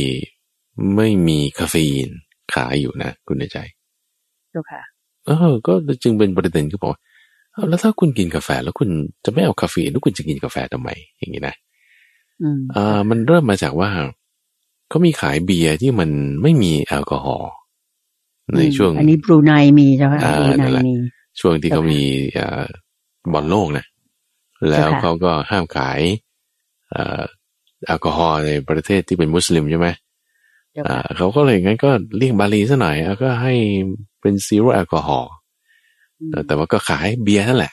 [0.96, 2.10] ไม่มีคาเฟอีน
[2.54, 3.58] ขายอยู่นะ คุณในใจ
[4.54, 4.82] ดูค่ะ
[5.26, 6.94] เออ ก็จึงเป็นประเด็นก็บอก
[7.68, 8.88] แล้วถ้าคุณกินกาแฟแล้วคุณ
[9.24, 10.88] จะไม่เอาคาเฟอีนแล้วคุณจะกินกาแฟทำไม
[11.18, 11.54] อย่างนี้นะ
[12.74, 13.90] อ่ามันเริ่มมาจากว่า
[14.94, 16.10] เขามีขายเบียร์ที่มัน
[16.42, 17.52] ไม่มีแอลกอฮอล์
[18.56, 20.94] ในช่วง อันนี้บรูไนมีใช่ไหมบรูไนมี
[21.40, 22.02] ช่วงที่เขามี
[23.32, 23.86] บอลโลกนะ
[24.70, 26.00] แล้วเขาก็ห้ามขาย
[27.86, 29.88] แอลกอฮอล์ในประเทศที่เป็นมุสลิมใช่ไหม
[30.88, 33.54] อ่าเขาก็เลยงั้นก็เลี่ยงบาลีซะหน่อยแล้วก็ให้
[34.20, 35.32] เป็น zero alcohol
[36.46, 37.72] แต่ว่าก็ขายเบียร์นั่นแหละ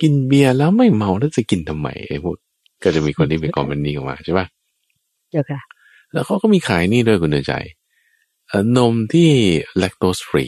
[0.00, 2.36] กินเบียร์แล้วไม่เมาแล้วจะกินทำไมไอ้พวก
[2.82, 4.48] ก็จะมีคนที่เป็น comment นี้ออกมาใช่ปะ
[5.34, 5.60] เจ้าค่ะ
[6.12, 7.54] แล้วเขาก็มีขายนี่ด้วยคุณเตือนใจ
[8.76, 9.30] นมที่
[9.78, 10.46] lactose free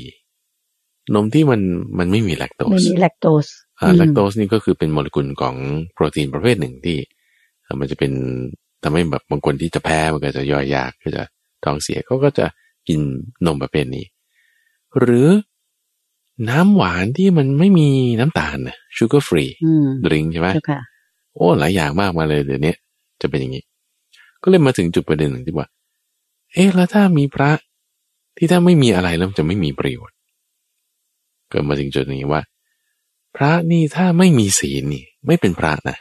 [1.14, 1.60] นมที่มัน
[1.98, 3.46] มันไม่มี lactose ไม่มีแลคโตส
[3.80, 5.54] อ่าแลคโตสนี่ก็คือเป็นโมเลกุลของ
[5.92, 6.98] โปรตีนประเภทหนึ่งที่
[7.80, 8.12] มันจะเป็น
[8.82, 11.22] ทำให้แบบบางคนที่จะแพ้มันก็จะย่อยยากก็จะ
[11.64, 12.46] ท้องเสียเขาก็จะ
[12.88, 13.00] กิน
[13.46, 14.04] นมประเภทนี้
[14.98, 15.28] หรือ
[16.50, 17.88] น้ำหวานที่มันไม่มี
[18.20, 19.44] น้ำตาลนะชูการ์ฟรี
[20.04, 20.48] ดริงใช่ไหม
[21.34, 22.74] โอ้หลายอย่างมากมาเลยเดี๋ยวนี้
[23.20, 23.64] จะเป็นอย่างนี้
[24.46, 25.68] ก็เลยมาถึงจุดประเด็นหนึ่งที่ว่า
[26.52, 27.50] เอ๊ะแล้วถ้ามีพระ
[28.36, 30.16] ที่ถ้าไม่มีอะไรแล้วจะไม่มีประโยชน์
[31.50, 32.42] เกิดมาถึงจุดนี้ว่า
[33.36, 35.98] พระนี่ถ้าไม่มีศีลนี่ ไม่เป็นพระนะ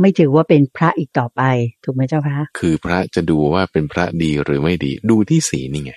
[0.00, 1.42] ไม่ถือว่าเป็นพระอีกต่อไป
[1.84, 5.92] ถูกไหมเจ้าคะคือพระจะดูว่าเป็นพระดีหรือไม่ดี ดูที่ศีลนี่ไง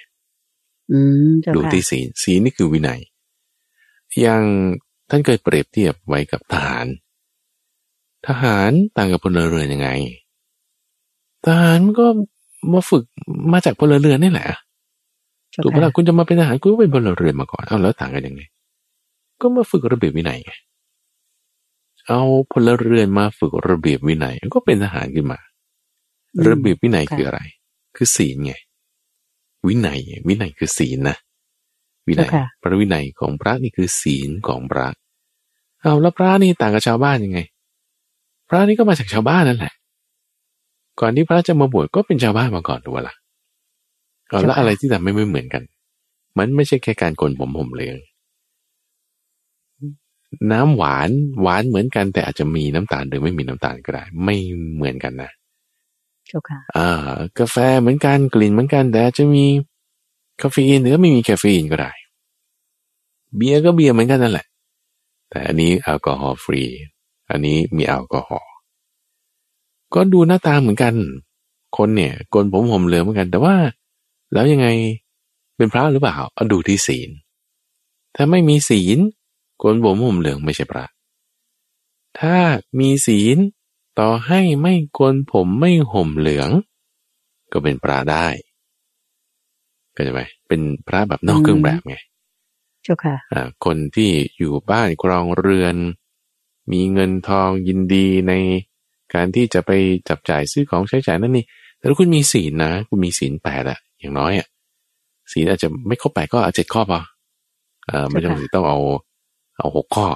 [0.91, 3.01] อืมดูที่ศีลศีลนี่คือวินัย
[4.21, 4.43] อย่าง
[5.09, 6.85] ท่านเคยเปรียบเทียบไว้กับทหาร
[8.27, 9.89] ทหารต่างกับพลเรือนยังไง
[11.45, 12.05] ทหารก็
[12.73, 13.03] มาฝึก
[13.51, 14.47] มาจากพลเรือนนี่แหละ
[15.61, 18.41] ถูกไหมล่ะคุณจะมาเป็นทหารคุณก็เป็นพลเรือนมาก่อนเอาแล้วต่างกันยังไง
[19.41, 20.51] ก็มาฝึกระเบียบวินัยไง
[22.07, 22.21] เอา
[22.51, 25.39] พลเรือนมาฝึกระเบียบวินัยก็เป็นทหารขึ้นมา
[26.47, 27.39] ระเบียบวินัยคืออะไร
[27.95, 28.53] คือศีลไง
[29.67, 31.17] วินัยวินัยคือศีลนะ
[32.07, 32.29] วินัย
[32.61, 34.87] พระวินัยของพระนี่คือศีลของพระ
[35.81, 37.39] เอาแล้วพระนี่ต่างกับชาวบ้านยังไง
[38.49, 39.73] พระนี่ก็มาจากชาวบ้านนั่นแหละ
[40.99, 43.15] ก่อนที่พระจะมาบวชก็เป็นชาวบ้านมาก่อนถูกไหมล่ะ
[44.27, 45.63] เอาแล้วอะไรที่ทำไม่ไม่เหมือนกัน
[46.37, 47.89] มันไม่ใช่แค่การโกนผมผมเลย
[50.51, 51.09] น้ำหวาน
[51.41, 54.35] หวานเหมือนกัน แต่อาจจะมีน้ำตาลหรือไม่มีน้ำตาลก็ได้ ไม่
[54.75, 55.31] เหมือนกันนะ
[56.27, 59.45] เจ้าค่ะอ่ากาแฟเหมือนกันกลิ่นเหมือนกัน แต่อาจจะมี
[60.41, 61.91] คาเฟอีนหรือไม่มีคาเฟอีนก็ได้
[63.35, 64.47] เบียร์ก็เบียร์เหมือนกันนั่นแหละ
[65.29, 66.63] แต่อันนี้แอลกอฮอล์ฟรี
[67.29, 68.51] อันนี้มีแอลกอฮอล์
[69.93, 70.93] ก็ดูหน้าตาเหมือนกัน
[71.77, 73.55] คนเนี่ยกนผมผมเหลืองเหมือนกัน แต่ว่า
[74.33, 74.67] แล้วยังไง
[75.57, 77.09] เป็นพระหรือเปล่าเอาดูที่ศีล
[78.15, 78.97] ถ้าไม่มีศีล
[79.57, 80.85] โกนผมห่มเหลืองไม่ใช่พระ
[82.19, 82.37] ถ้า
[82.79, 83.37] มีศีล
[83.99, 86.49] ต่อให้ไม่โกนผมไม่ห่มเหลือง
[87.51, 88.27] ก็เป็นพระได้
[89.95, 91.97] ก็จะไหมเป็นพระแบบนอกเครื่องแบบไง
[92.83, 93.15] เจ้าค่ะ
[93.65, 95.75] คนที่อยู่บ้านครองเรือน
[96.71, 98.33] มีเงินทองยินดีใน
[99.13, 99.71] การที่จะไป
[100.09, 101.45] จับจ่ายซื้อของใช้จ่ายนั่นนี่
[101.77, 104.47] แต่ถ้าคุณมีศีลนะ คุณมีศีลแปดอะอย่างน้อยอะ
[105.31, 106.99] ศีลอาจจะไม่ครบแปดก็อาจเจ็ดข้อพอ
[107.87, 108.79] เอ่อไม่จำเป็นต้องเอา
[109.57, 110.07] เอาหกข้อ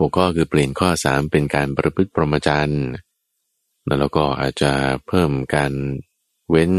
[0.00, 2.82] หกข้อคือเปลี่ยนข้อสามเป็นการประพฤติปรมจารย์
[4.00, 4.72] แล้วก็อาจจะ
[5.06, 5.72] เพิ่มการ
[6.50, 6.70] เว้น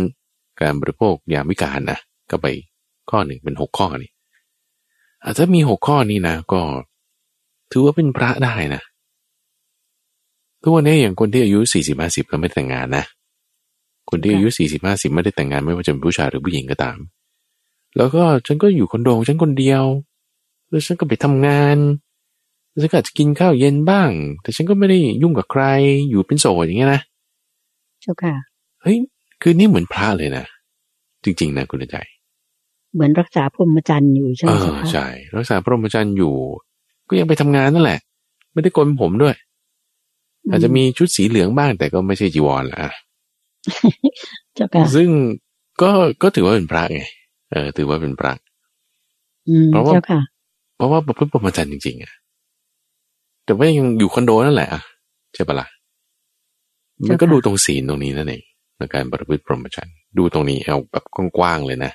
[0.61, 1.99] การบริโภคยามวิการนะ
[2.31, 2.47] ก็ไป
[3.11, 4.11] ข้อหนึ่งเป็นหกข้อนี่
[5.23, 6.61] อาจจะมีหกข้อนี้นะ ก็
[7.71, 8.81] ถือว่าเป็นพระได้นะ
[10.61, 13.03] ทุกวันนี้อย่างคนที่อายุสี่สิบห้าสิบก็ไม่แต่งงานนะ
[14.09, 16.97] คนที่อายุสี่สิบห้าสิบไม่ได้แต่งงานไม่ว่าจะเป็นผู้ชายหรือผู้หญิงก็ตาม
[17.97, 19.83] แล้วก็ฉันก็อยู่คอนโดฉันคนเดียว
[20.69, 21.77] แล้วฉันก็ไปทำงาน
[22.81, 24.09] ฉันก็อาจจะกินข้าวเย็นบ้าง
[24.41, 25.63] แต่ฉันก็ไม่ได้ยุ่งกับใคร
[26.09, 27.01] อยู่เป็นโสดอย่างเงี้ยนะ
[28.01, 28.33] เจ้าค่ะ
[28.81, 28.97] เฮ้ย
[29.41, 30.45] คือนี่เหมือนพระเลยนะ
[31.23, 31.97] จริง ๆนะคุณใจ
[32.93, 35.07] เหมือนรักษาพรหมจรรย์อยู่ใช่ไหมคะใช่
[35.37, 36.33] รักษาพรหมจรรย์อยู่
[37.09, 37.99] ก็ยังไปทำงานนั่นแหละ
[38.53, 39.35] ไม่ได้โกนผมด้วย
[40.49, 42.79] อาจจะมีชุดสีเหลืองบ้างแต่ก็ไม่ใช่จีวรละ
[44.55, 45.09] เจ้าค่ะซึ่ง
[45.81, 47.01] ก็ก็ถือว่าเป็นพระไง
[47.51, 48.33] เออ ถือว่าเป็นพระ
[49.71, 49.93] เพราะว่า
[50.75, 52.13] เพราะว่าประพฤติพรหมจรรย์จริงๆอะ
[53.45, 54.81] แต่ว่ายังอยู่คอนโดนั่นแหละอะ
[55.35, 55.67] ใช่ปะละ่ะ
[57.09, 58.43] มันก็ดูตรงศีลตรงนี้นั่นเอง
[58.77, 61.03] ในการประพฤติพรหมจรรย์ดูตรงนี้เอาแบบ
[61.37, 61.91] กว้างๆเลยนะ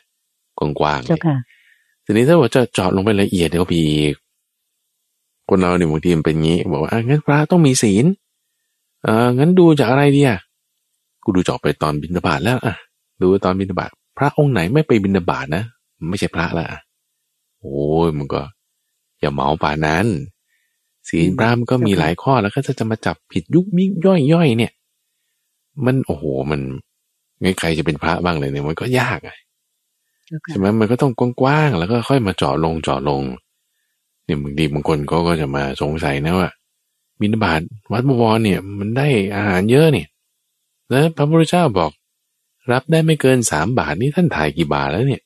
[0.58, 3.82] กว้างๆทีนี้ถ้าว่าจะเจาะลงไปละเอียดเดี๋ยวพี
[5.48, 8.04] คนเราเนี่ยบางทีมันเป็นงี้ บอกว่าอะงั้นพระต้องมีศีล
[9.06, 10.40] เอองั้นดูจากอะไรดีอะ
[11.24, 12.74] กูดูจอกไปตอนบินาบาตแล้วอะ
[13.22, 15.64] ดูตอนบินาบาตพระองค์ไหนไม่ไปบินาบาตนะ
[16.10, 16.66] ไม่ใช่พระละ
[17.60, 18.40] โอ้ยมันก็
[19.20, 20.06] อย่าเมาป่านั้น
[21.08, 24.72] ศีลพระมันก็มีหลายข้อแล้วก็จะจะมาจับผิดยุกมิกย่อยย่อยเนี่ย
[25.84, 26.60] มันโอ้โหมัน
[27.40, 29.30] ไงใครจะเป็นพระบ้างเลยเนี่ยมันก็ยากไง
[30.48, 33.22] ใช่ไหมมันก็ต้องกว้างๆแล้วก็ค่อยมาเจาะลงเจาะลง
[34.24, 36.50] เนี่ยบางทีบางคนเขาก็จะมาสงสัยนะว่า
[37.20, 37.60] บินาบาต
[37.92, 40.08] วัดบวรเนี่ยมันได้อาหารเยอะเนี่ย
[40.92, 41.90] นะพระพุทธเจ้าบอก
[42.72, 45.22] รับได้ไม่เกินสามบาทนี่ท่านถ่ายกี่บาทแล้วเนี่ย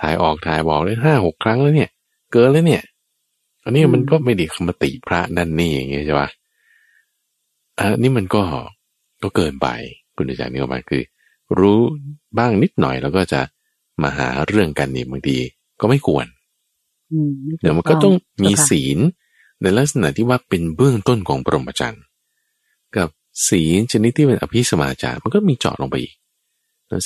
[0.00, 1.90] ถ่ายออกถ่ายบอกเลยห้าหกครั้งแล้วเนี่ย
[2.32, 2.82] เกินแล้วเนี่ย
[3.64, 6.28] อันนี้มันก็ไม่ดีคำติพระนั่นนี่อย่างเงี้ยใช่ปะ
[7.78, 8.42] อันนี้มันก็
[9.22, 9.68] ก็เกินไป
[10.16, 11.02] คุณอาจารย์นี่ก็มาคือ
[11.58, 11.80] รู้
[12.38, 13.40] บ้างนิดหน่อยแล้วก็จะ
[14.02, 15.36] มาหาเรื่องกันนี่บางที
[15.80, 16.26] ก็ไม่ควร
[17.60, 18.98] เดี๋ยวมันก็ต้องมีศีล
[19.64, 22.02] ในลักษณะที่ว่าเป็นเบื้องต้นของปรมจรรย์
[22.96, 23.08] กับ
[23.48, 26.14] ศีลชนิดที่เป็นอภิสมาจารมันก็มีเจาะลงไปอีก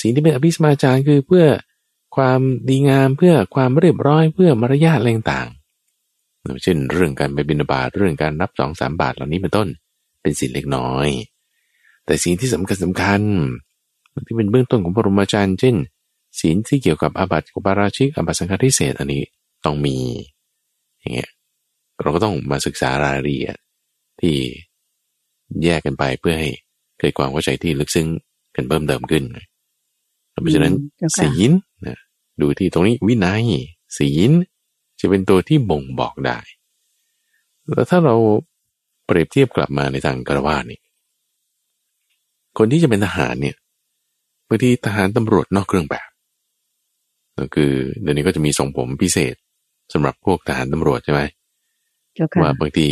[0.01, 1.45] ศีลที่เป็นอภิสมาจารคือเพื่อ
[2.15, 2.39] ความ
[2.69, 5.49] ดีงามเพื่อความเรียบร้อยเพื่อมารยาทอะไรต่าง
[6.63, 9.67] เช่นเรื่องการไปบิณฑบาตเรื่องการรับสองสามบาทเหล่านี้เป็นต้น
[10.21, 11.07] เป็นศีลเล็กน้อย
[12.05, 13.21] แต่ศีลที่สำคัญสำคัญ
[14.27, 15.75] ที่เป็นเบื้องต้นของปรมาจารย์ เช่น
[16.39, 19.23] ศีลที่เกี่ยวกับอาบัติกุปาราชิกอาบัติสังฆทิเศษอันนี้
[19.65, 19.95] ต้องมี
[20.99, 21.29] อย่างเงี้ย
[22.01, 23.57] เราก็ต้องมาศึกษารายละเอียด
[24.21, 24.35] ที่
[25.63, 26.49] แยกกันไปเพื่อให้
[26.99, 28.07] เกิดความเข้าใจที่ลึกซึ้ง
[28.55, 29.23] กันเพิ่มเติมขึ้น
[30.41, 30.73] เพราะฉะนั้น
[31.19, 31.51] ศีล
[31.87, 31.97] นะ
[32.41, 33.43] ดูที่ตรงนี้วินัย
[33.97, 34.31] ศีล
[34.99, 36.37] จะเป็นตัวที่บ่งบอกได้
[37.65, 38.15] แล้วถ้าเรา
[39.05, 40.79] เปรียบเทียบกลับมาในทางกระวานี่
[42.57, 43.55] คนที่จะเป็นทหารเนี่ย
[44.47, 46.09] บางทีทหารตำรวจนอกเครื่องแบบ
[47.39, 47.71] ก็คือ
[48.01, 49.35] เดี๋ยวนี้ก็จะมีทรงผมพิเศษ
[49.93, 51.21] สำหรับพวกทหารตำรวจใช่ไหม
[52.41, 52.87] ว่าบางที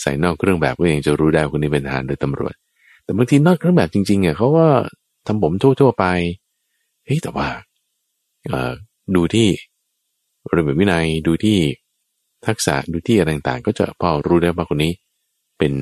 [0.00, 2.54] ใส่นอกเครื่องแบบก็ยังจะรู้ได้คนนี้เป็นทหารหรือตำรวจ
[3.04, 4.66] แต่บางทีนอกเครื่องแบบจริงๆเ่ยเขาก็
[5.26, 6.04] ทำผมทั่วๆไป
[7.04, 7.48] เฮ้ยแต่ว่า
[9.14, 9.48] ดูที่
[10.54, 11.58] ระเบียบวินัยดูที่
[12.46, 14.92] ทักษะดูที่อะไรต่างๆ ก็จะพอรู้ได้ว่าคนนี้
[15.58, 15.72] เป็น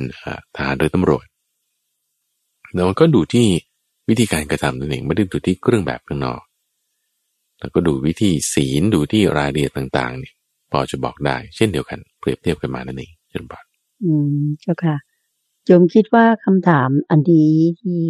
[0.57, 1.25] ทหารหรือตำรวจ
[2.75, 3.47] แล้วก็ดูที่
[4.09, 6.43] วิธีการกระทำนั่นเองไม่ได้ดูที่เครื่องแบบข้างนอก
[7.61, 10.35] แล้วก็ดูวิธีศีลดูที่รายละเอียดต่างๆเนี่ย
[10.73, 13.65] พอจะบอกได้เช่นเดียวกัน เปรียบเทียบกันมานั่นเองเช่นบอด
[14.05, 14.97] อืมเจ้าค่ะ
[15.69, 18.03] จงคิดว่าคำถามอันนี้ที่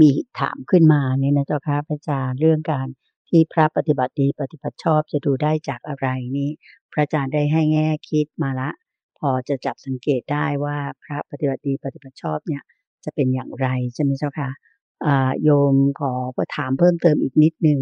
[0.00, 0.08] มี
[0.40, 2.86] ถามขึ้นมาเนี่ยนะเจ้าค่ะพระอาจารย์เรื่องการ
[3.28, 6.50] ที่พระปฏิบัติดีปฏิบัติชอบจะดูได้จากอะไรนี่
[6.92, 8.70] พระอาจารย์ได้ให้แง่คิดมาละ
[9.18, 12.62] พอจะจับสังเกตได้ว่าพระปฏิบัติดีปฏิบัติชอบเนี่ย
[13.04, 14.50] จะเป็นอย่างไรใช่ไหมเจ้าค่ะ
[15.44, 16.12] โยมขอ
[16.56, 17.80] ถามเพิ่มเติมอีกนิดนึง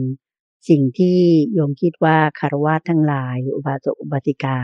[0.68, 1.18] สิ่งที่
[1.55, 4.57] โยมคิดว่าคารวะทั้งหลายออุบาสกอุบาสิกา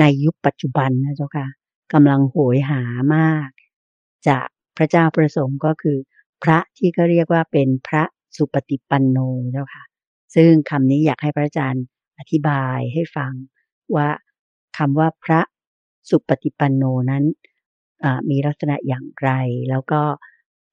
[0.00, 1.46] ในยุคปัจจุบันนะเจ้าค่ะ
[1.92, 2.82] กำลังโหยหา
[3.14, 3.50] มาก
[4.28, 5.98] จากพระเจ้าประสงค์ก็คือ
[6.42, 8.04] พระที่เขาเรียกว่าเป็นพระ
[8.36, 9.18] สุปฏิปันโน
[9.52, 9.84] เจ้าค่ะ
[10.34, 11.84] ซึ่งคำนี้อยากให้พระอาจารย์
[12.18, 13.32] อธิบายให้ฟัง
[13.96, 14.08] ว่า
[14.78, 15.40] คำว่าพระ
[16.10, 17.24] สุปฏิปันโนนั้น
[18.30, 19.30] มีลักษณะอย่างไร
[19.70, 20.02] แล้วก็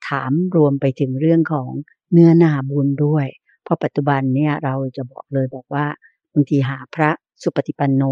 [0.08, 1.70] ถามรวมไปถึงเรื่องของ
[2.12, 3.28] เนื้อนาบุญด้วย
[3.64, 5.86] เพราะปัจจุบันเนี่ยเราจะบอกเลยบอกว่า
[6.34, 7.10] บางทีหาพระ
[7.44, 8.04] สุปฏิปันโน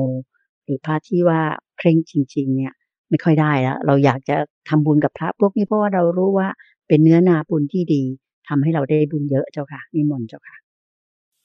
[0.63, 1.41] หรือพระที่ว่า
[1.77, 2.73] เคร่งจริง ๆ เนี่ย
[3.09, 4.37] ไม่ค่อยได้แล้วเราอยากจะ
[4.69, 6.47] ทำบุญกับพระพวกนี้เพราะว่าเรารู้ว่า
[6.87, 8.03] เป็นเนื้อนาบุญที่ดี
[8.47, 10.55] ทำให้เราได้บุญเยอะเจ้าค่ะนิมนต์เจ้าค่ะ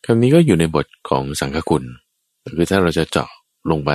[0.05, 1.85] คำนี้ก็อยู่ในบทของสังฆคุณ
[2.57, 3.31] คือถ้าเราจะเจาะ
[3.71, 3.91] ลงไป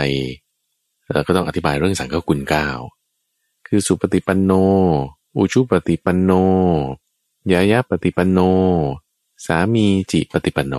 [1.13, 2.67] เราก็ต้องอธิบายเรื่องสังฆคุณเก้า
[3.67, 4.51] คือสุปฏิปันโน
[5.35, 6.31] อุชุปฏิปันโน
[7.51, 8.39] ยายะปฏิปันโน
[9.45, 10.75] สามีจิปฏิปันโน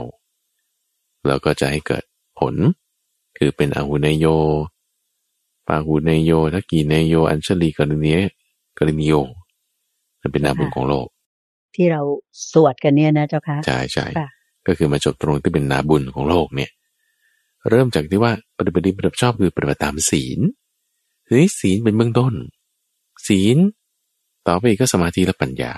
[1.27, 2.05] แล้วก็จะให้เกิด
[2.39, 2.55] ผล
[3.37, 4.27] คือเป็นอหุเนโย
[5.69, 8.19] ปาหุเนโยทักกีเนโย อัญชลีกรณีย
[8.79, 9.15] กรณีโย
[10.21, 11.07] มันเป็นนาบุญของโลก
[11.75, 12.03] ที่เรา
[12.53, 14.07] สวดกันเนี่ยนะเจ้าค่ะใช่ใช่
[14.67, 16.71] ก็คือมาจบตรงที่เป็นนาบุญของโลกเนี่ย
[17.71, 20.39] เริ่มจากที่ว่าปฏิบัติปฏิบัติชอบคือปฏิบัติตามศีล
[21.27, 22.35] ทีนี้ศีลเป็นเบื้องต้น
[23.27, 23.57] ศีล
[24.47, 25.75] ต่อไปก็สมาธิและปัญญา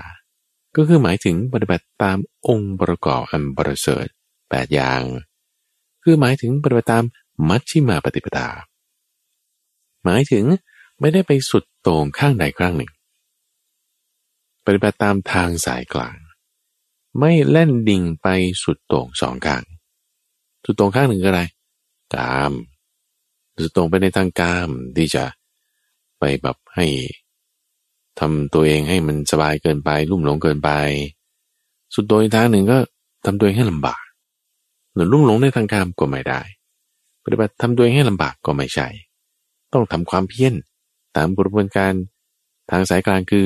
[0.77, 4.07] ก็คือหมายถึงปฏิบัติตามองค์ประกอบอันประเสริฐ
[4.51, 5.03] แปดอย่าง
[6.03, 7.05] คือหมายถึงปฏิบัติตาม
[7.49, 8.49] มัชชิมาปฏิปทา
[10.05, 10.45] หมายถึง
[11.01, 12.93] ไม่ได้ไปสุดโต่งข้างใดข้างหนึ่ง
[14.65, 16.17] ปฏิบัติตามทางสายกลาง
[17.21, 18.27] ไม่เล่นดิ่งไป
[18.63, 19.63] สุดโต่งสองข้าง
[20.65, 21.43] สุดโต่งข้างหนึ่งก็อะไร
[22.15, 22.53] กาม
[23.63, 25.25] สุดโต่งไปในทางกามที่จะ
[26.19, 26.87] ไปแบบให้
[28.21, 30.71] ทำตัวเองให้มันสบายเกินไป ลุ่มหลงเกินไป
[31.95, 32.79] สุดโต่งอีกทางหนึ่งก็
[33.25, 34.03] ทำตัวเองให้ลำบาก
[34.95, 36.41] หรือลุ่มหลงในทางกามก็ไม่ได้
[37.27, 38.87] ปฏิบัติทำตัวเองให้ลำบากก็ไม่ใช่
[39.73, 40.55] ต้องทำความเพียร
[41.17, 41.93] ตามกระบวนการ
[42.71, 43.45] ทางสายกลางคือ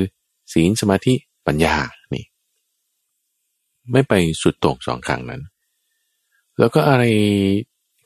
[0.52, 1.14] ศีลสมาธิ
[1.46, 1.74] ปัญญา
[2.14, 2.24] นี่
[3.92, 4.12] ไม่ไป
[4.42, 5.42] สุดโต่งสองข้างนั้น
[6.58, 7.04] แล้วก็อะไร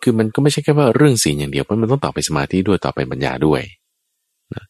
[0.02, 3.62] คือมันก็ไม่ใช่แค่ว่าเรื่องศีลอย่างเดียวเพราะมันต้องต่อไปสมาธิด้วยต่อไปปัญญาด้วย
[4.54, 4.64] นะ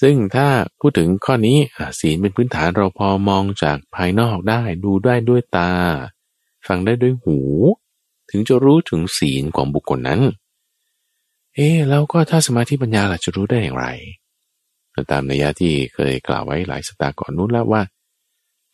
[0.00, 0.46] ซึ่งถ้า
[0.80, 1.56] พูดถึงข้อนี้
[2.00, 5.70] ศีลเป็นพื้นฐานเราพอมองจากภายนอกได้ ดูได้ด้วยตา
[6.66, 7.38] ฟังได้ด้วยหู
[8.30, 10.20] ถึงจะรู้ถึงศีลของบุคคลนั้น
[11.54, 13.86] เอ๊แล้วก็ถ้าสมาธิปัญญาล่ะจะรู้ได้อย่างไร
[15.10, 17.82] ตามนัยยะที่เคยกล่าวไว้หลายสัปดาห์ก่อนนู้นแล้วว่า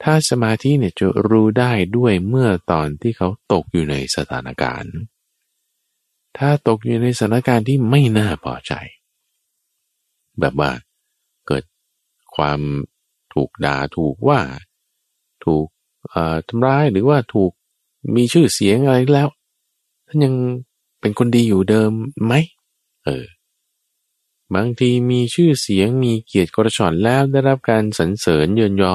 [0.02, 4.94] ถ้าสมาธิเนี่ยจะรู้ได้ด้วยเมื่อตอนที่เขาตกอยู่ในสถานการณ์
[6.38, 8.72] ถ้าตกอยู่ในสถานการณ์ที่ไม่น่าพอใจ
[10.40, 10.70] แบบว่า
[11.46, 11.64] เกิด
[12.36, 12.60] ความ
[13.34, 14.40] ถูกด่าถูกว่า
[15.44, 15.66] ถูก
[16.48, 17.52] ทำร้ายหรือว่าถูก
[18.16, 20.34] มีชื่อเสียงอะไรแล้วานยัง
[21.00, 21.90] เป็นคนดีอยู่เดิม
[22.24, 22.34] ไหม
[23.04, 23.24] เออ
[24.54, 28.94] บางทีมีชื่อเสียงมีเกียรติกระชอนแล้วได้รับการสรรเสริญเยินยอ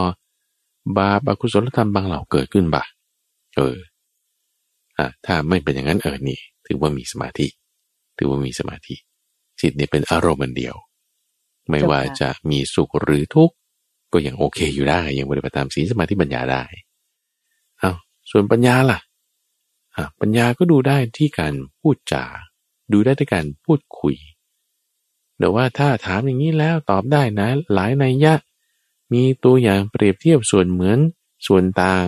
[0.97, 2.83] บาปอกุศลธรรมบางเหล่าเกิดขึ้นบ่า
[3.55, 3.75] เออ
[4.97, 7.47] อะ ถ้าไม่เป็นอย่างนั้นเออนี่ ถือว่ามีสมาธิ
[8.17, 8.95] ถือว่ามีสมาธิ
[9.59, 10.75] จิตเนี่ยเป็นอารมณ์เดียว
[11.69, 13.55] ไม่ว่าจะมีสุขหรือทุกข์
[14.13, 16.63] ก็ยังโอเคอยู่ได้ ยังปฏิบัติตามศีลสมาธิปัญญาได้
[17.79, 17.91] เอา
[18.31, 18.99] ส่วนปัญญาล่ะ
[20.19, 22.25] ปัญญาก็ดูได้ที่การพูดจา
[22.91, 24.15] ดูได้ที่การพูดคุย
[25.37, 28.35] แต่ว่าถ้าถามอย่างนี้แล้วตอบได้นะ หลายในยะ
[29.13, 30.99] มีตัวอย่างเปรียบเทียบส่วนเหมือน
[31.47, 32.07] ส่วนต่าง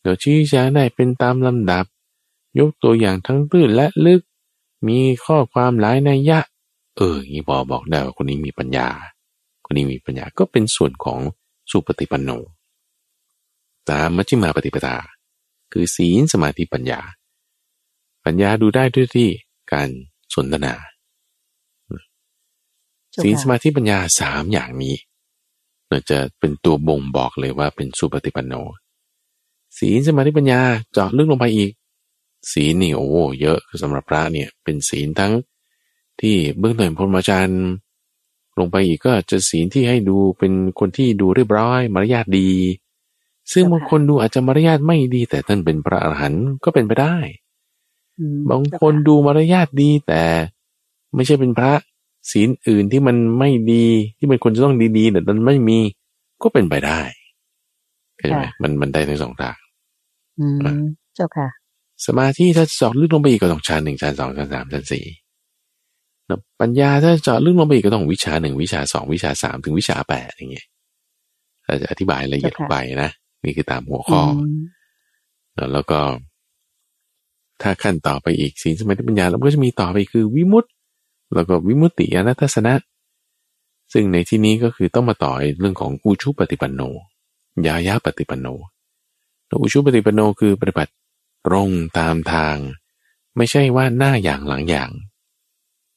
[0.00, 1.84] เดี๋ยวชี้แจงได้เป็นตามลำดับ
[2.58, 4.22] ยกตัวอย่างทั้งตื้นและลึก
[4.88, 6.40] มีข้อความหลายในยะ
[6.96, 8.88] เออนี่พอบอกได้ว่าคนนี้มีปัญญา
[9.64, 11.20] คนนี้มีปัญญาก็เป็นส่วนของ
[11.70, 12.30] สุปฏิปันโน
[13.90, 14.96] ตามมัชฌิมาปฏิปทา
[15.72, 17.00] คือศีลสมาธิปัญญา
[18.24, 19.28] ปัญญาดูได้ด้วยที่
[19.72, 19.88] การ
[20.34, 20.74] สนทนา
[23.22, 24.96] ศีลสมาธิปัญญาสามอย่างนี้
[25.88, 28.54] เราจะเป็นตัวบ่งบอกเลยว่าเป็นสุปฏิปันโน
[29.78, 30.60] ศีลสมาธิปัญญา
[30.92, 31.72] เจาะลึกลงไปอีก
[32.52, 35.32] ศีลนี่โอ้เยอะสำหรับพระเนี่ยเป็นศีลทั้ง
[36.20, 37.64] ที่เบื้องต้นพรหมจรรย์
[38.58, 42.50] ลงไปอีกก็จะศีลที่ให้ดูเป็นคนที่ดูเรียบร้อยมารยาทดี
[43.52, 47.16] ซึ่งบางคนดูอาจจะมารยาทไม่ดี แต่ท่านเป็นพระอรหันต์ก็เป็นไปได้
[48.50, 50.22] บางคนดูมารยาทดีแต่
[51.14, 51.72] ไม่ใช่เป็นพระ
[52.30, 53.86] ศีลอื่นที่มันไม่ดี
[54.18, 55.78] ที่มันควรจะต้องดีๆแต่มันไม่มี
[56.42, 57.00] ก็เป็นไปได้
[58.18, 59.56] ใช่ไหมมันมันได้ทั้งสองทาง
[60.38, 60.58] อืม
[61.14, 61.48] เจ้าค่ะ
[62.06, 65.04] สมาธิถ้าเจาะลึกลงไปอีกก็ต้องชั้นหนึ่งชั้นสองชั้นสามชั้นสี่
[66.60, 70.66] ปัญญาถ้าเจาะลึกลงไปอีกก็ต้องวิชาหนึ่งวิชาสองวิชาสามถึงวิชาแปดอย่างเงี้ย
[71.64, 73.10] เราจะอธิบายละเอียดลงไปนะ
[73.44, 74.22] นี่คือตามหัวข้อ
[75.72, 76.00] แล้วก็
[77.62, 80.68] ถ้าขั้นต่อไปอีกสิ่งสมาธิปัญญาเราก็จะมีต่อไปคือวิมุตติ
[81.34, 82.74] แล้วก็วิมุตติอนัตสนะ
[83.92, 86.80] ซึ่งในที่นี้ก็คือต้องมาต่อเรื่องของอุชุปฏิปันโน
[87.66, 88.46] ยายาปฏิปันโน
[89.62, 90.92] อุชุปฏิปันโนคือปฏิบัติ
[91.46, 91.68] ตรง
[91.98, 92.56] ตามทาง
[93.36, 94.90] ไม่ใช่ว่าหน้าอย่างหลังอย่าง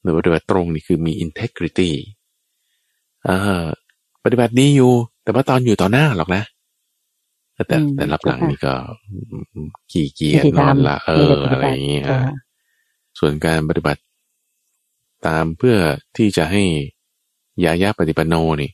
[0.01, 1.91] หรือว่าปฏิบัติตรงนี่คือมี integrity
[3.27, 3.65] อ่า
[4.23, 6.43] ปฏิบัติดีอยู่ แต่ว่าตอนอยู่ต่อหน้าหรอกนะ
[7.53, 8.73] แต่แต่รับหลังนี่ก็
[9.91, 12.05] ขี่เกียจนอนละเอออะไรอย่างเงี้ย
[13.19, 14.01] ส่วนการปฏิบัติ
[15.27, 15.77] ตามเพื่อ
[16.17, 16.63] ที่จะให้
[17.63, 18.71] ยายาปฏิปันโนนี่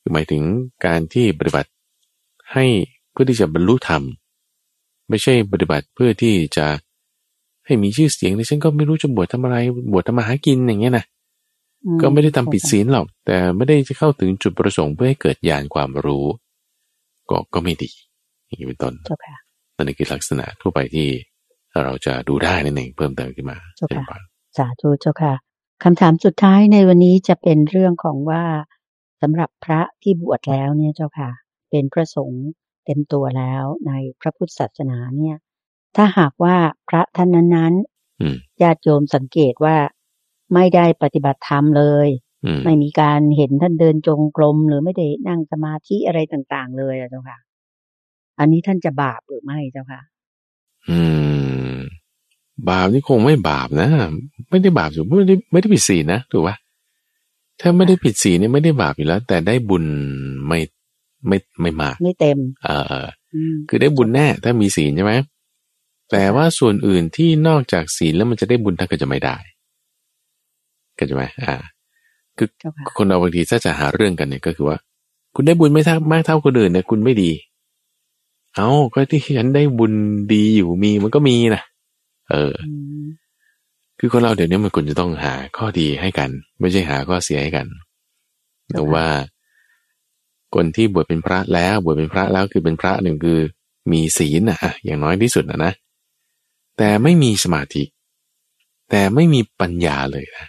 [0.00, 0.42] คือหมายถึง
[0.86, 1.70] การที่ปฏิบัติ
[2.52, 2.66] ให้
[3.12, 4.02] เพื่อที่จะบรรลุธรรม
[5.08, 6.66] ไม่ใช่ปฏิบัติเพื่อที่จะ
[7.66, 9.56] ให้มีชื่อเสียงในฉันก็ไม่รู้จะบวชทำอะไร
[9.92, 11.04] บวชทำมาหากินอย่างเงี้ยนะ
[12.00, 16.26] ก็ไม่ได้ทำผิดศีลหรอก แต่ไม่ได้จะเข้าถึงจุดประสงค์เพื่อให้เกิดญาณความรู้
[17.30, 17.90] ก็ก็ไม่ดี
[18.46, 18.94] อย่างนี้เป็นต้น
[19.76, 21.08] นั่นคือลักษณะทั่วไปที่
[21.84, 24.18] เราจะดูได้นั่นเองเพิ่มเติมขึ้นมาเจ้าค่ะ
[24.56, 25.34] สาธุเจ้าค่ะ
[25.84, 28.44] คำถามสุดท้ายในวันนี้จะเป็นเรื่องของว่า
[29.20, 31.30] สำหรับพระที่บวชแล้วเนี่ยเจ้าค่ะ
[31.70, 32.46] เป็นพระสงฆ์
[32.84, 35.36] เต็มตัวแล้วในพระพุทธศาสนาเนี่ย
[35.96, 36.56] ถ้าหากว่า
[36.88, 39.76] พระท่านนั้นๆญาติโยมสังเกตว่า
[40.54, 42.08] ไม่ได้ปฏิบัติธรรมเลย
[42.64, 47.38] ไม่มีการเห็นท่านเดินจงกรมหรือไม่ได้นั่งสมาธิอะไรต่างๆ เลยอะเจ้าค่ะ
[48.38, 50.00] อันนี้ท่านจะบาปหรือไม่เจ้าค่ะ
[50.88, 51.00] อื
[51.74, 51.76] ม
[52.70, 53.88] บาปนี่คงไม่บาปนะ
[54.50, 56.56] ไม่ได้บาปอยู่ไม่ได้ไม่ได้ผิดศีลนะถูกปะ
[57.60, 59.84] ถ้าไม่ได้ผิดศีลเนี่ยไม่ได้บาปอยู่แล้ว แต่ได้บุญ
[60.48, 60.58] ไม่
[61.28, 62.70] ไม่ไม่มากไม่เต็ม เอ
[63.02, 63.04] อ
[63.68, 65.14] คือได้บุญแน่ถ้ามีศีลใช่ไหม
[66.10, 69.36] แต่ว่าส่วนอื่นที่นอกจากศีลแล้วมันจะได้บุญถ้าก็จะไม่ได้
[70.98, 71.54] ก็ใช่ไหมอ่า
[72.38, 72.48] คือ
[72.96, 74.78] คนเราบางทีถ้าจะหาเรื่องกันเนี่ยก็คือว่า
[75.34, 77.30] คุณได้บุญไม่เท่ามากเท่าคนอื่นเนี่ยคุณไม่ดี
[78.54, 79.92] เอาก็ที่ฉันได้บุญ
[80.32, 81.62] ดีอยู่มีมันก็มีนะ
[82.30, 82.54] เออ
[83.98, 86.30] คือคนเราเดี๋ยวนี้มันควรจะต้องหาข้อดีให้กัน
[86.60, 87.66] ไม่ใช่หาข้อเสียให้กัน
[88.72, 89.06] แต่ว่า
[90.54, 93.38] คนที่บวชเป็นพระแล้วบวชเป็นพระแล้วคือเป็นพระหนึ่งคือ
[93.92, 95.72] มีศีลนะอย่างน้อยที่สุดนะนะ
[96.78, 97.82] แต่ไม่มีสมาธิ
[98.90, 100.46] แต่ไม่มีปัญญาเลยนะ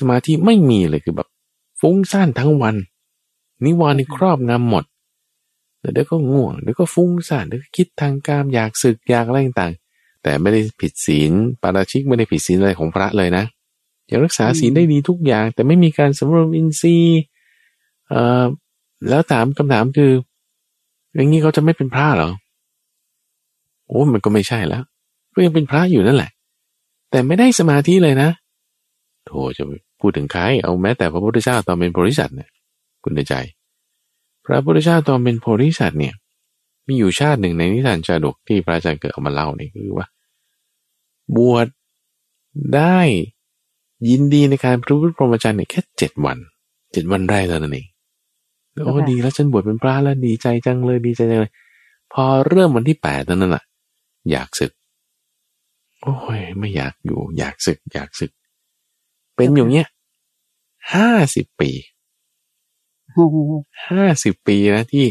[0.00, 1.28] สมาธิไม่มีเลยคือแบบ
[1.80, 2.76] ฟุ้งซ่านทั้งวัน
[3.64, 4.84] นิวรณ์นี่ครอบงำหมด
[5.80, 9.72] เดี๋ยวก็ง่วงเดี๋ยวก็ฟุ้งซ่านเดี๋ยวก็คิดทางการอยากศึกอยากอะไรต่าง
[10.22, 11.32] แต่ไม่ได้ผิดศีล
[11.62, 13.44] ปาราชิกไม่ได้ผิดศีลอะไรของพระเลยนะ
[14.10, 17.20] ยังรักษาศีลได้ดีทุกอย่าง แต่ไม่มีการสำรวมอินทรีย์
[18.08, 18.44] เอ่อ
[19.08, 20.12] แล้วถามคำถามคือ
[21.14, 22.30] อย่างนี้เขาจะไม่เป็นพระหรอ
[23.86, 24.82] โอ้มันก็ไม่ใช่แล้ว
[25.34, 26.30] ก็ยังเป็นพระอยู่นั่นแหละ
[27.10, 28.30] แต่ไม่ได้สมาธิเลยนะ
[29.26, 29.64] โธจะ
[30.00, 32.50] พูดถึงใครเอาแม้แต่พระพุทธเจ้าตอนเป็นโพธิสัตว์เนี่ย
[33.02, 33.34] คุณในใจ
[34.46, 36.14] พระพุทธเจ้าตอนเป็นโพธิสัตว์เนี่ย
[36.86, 40.06] มีอยู่ชาติหนึ่งในนิทานชาดกที่พระอาจารย์เกิดเอามาเล่านี่คือว่า
[41.36, 41.66] บวช
[42.74, 42.98] ได้
[44.08, 46.38] ยินดีในการพระพุทธพรหมจรรย์เนี่ยแค่เจ็ดวัน
[46.92, 47.86] เจ็ดวันแรกเท่านั้นเอง
[48.84, 51.52] โอ้ดีแล้วฉันบวชเป็นพระแล้วดีใจจังเลยดีใจจังเลย
[52.12, 53.64] พอเริ่มวันที่แปดนั้นแหละ
[54.30, 54.72] อยากศึก
[56.02, 58.30] โอ้ยไม่อยากอยู่ อยากศึก อยากศึก
[59.40, 59.88] เป็นอย่างเงี้ย
[60.94, 61.70] ห้าสิบปี
[63.90, 65.06] ห้าสิบปีนะที่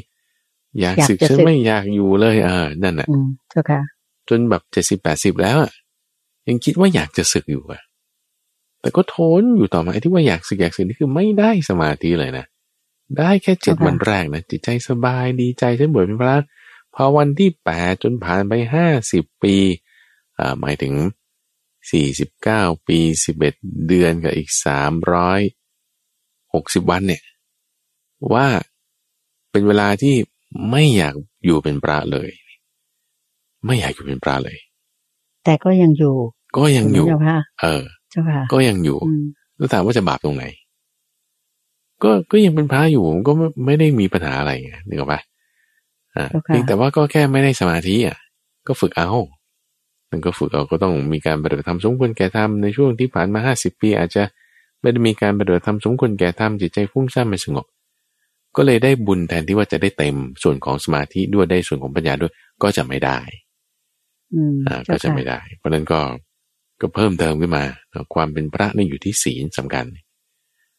[0.80, 3.08] อยากศึกฉันไม่อยากอยู่เลยเออนั่นแหละ
[3.50, 3.82] เจ้าค่ะ
[4.30, 5.72] จนแบบเจ็ดสิบแปดสิบแล้วอะ
[6.48, 7.82] ยังคิดว่าอยากจะศึกอยู่อะ
[8.82, 12.46] แต่ก็ทนอยู่ต่อมาไอ้ที่ว่าอยากศึกอยากศึกนี่คือไม่ได้สมาธิเลยนะ
[13.18, 16.36] ได้แค่เจ็ดวันแรกนะจิตใจสบายดีใจฉันบวชเป็นพระ
[16.96, 19.56] พอวันที่แปดจนผ่านไปห้าสิบปี
[20.40, 20.94] อ่าหมายถึง
[21.90, 23.56] สี่สิบเก้าปีสิบเอ็ด
[23.88, 25.42] เดือนกับอีกสามร้อย
[26.54, 27.24] หกสิบวันเนี่ย
[28.34, 28.48] ว่า
[29.52, 30.16] เป็นเวลาที่
[30.72, 31.16] ไม่อยาก
[31.46, 32.30] อยู่เป็นพระเลย
[33.66, 34.58] ไม่อยากอยู่เป็นพระเลย
[35.46, 36.16] แต่ก็ยังอยู่
[36.58, 37.08] ก็ยังอยู่
[37.62, 38.98] เออ เจ้าค่ะก็ยังอยู่
[39.58, 40.46] แล้วถามว่าจะบาปตรงไหน
[42.04, 43.32] ก็ก็ยังเป็นพระอยู่ก็
[43.66, 45.22] ไม่ได้มีปัญหาอะไรไงนึกออกปะ
[46.16, 46.28] อ่า
[46.68, 48.18] แต่ว่าก็แค่ไม่ได้สมาธิอะ
[48.68, 49.10] ก็ฝึกเอา
[50.12, 54.24] มันก็ฝึกเอาก็ต้องมีการปฏิบัติธรรมสมควรแก่ธรรมในช่วงที่ผ่านมาห้าสิบปี อาจจะ
[54.82, 57.66] ไม่ได้มีการปฏิบัติธรรมสมควรแก่ธรรมจิตใจฟุ้งซ่านไม่สงบ
[58.55, 62.34] ก็เลยได้บุญแทนที่ว่าจะได้เต็มส่วนของสมาธิด้วยได้ส่วนของปัญญาด้วย
[62.64, 63.20] ก็จะไม่ได้
[64.68, 65.99] อ่าก็จะไม่ได้ เพราะนั้นก็
[66.82, 67.64] ก็เพิ่มเติมขึ้นมา
[68.14, 69.86] ความเป็นพระนี่อยู่ที่ศีลสำคัญ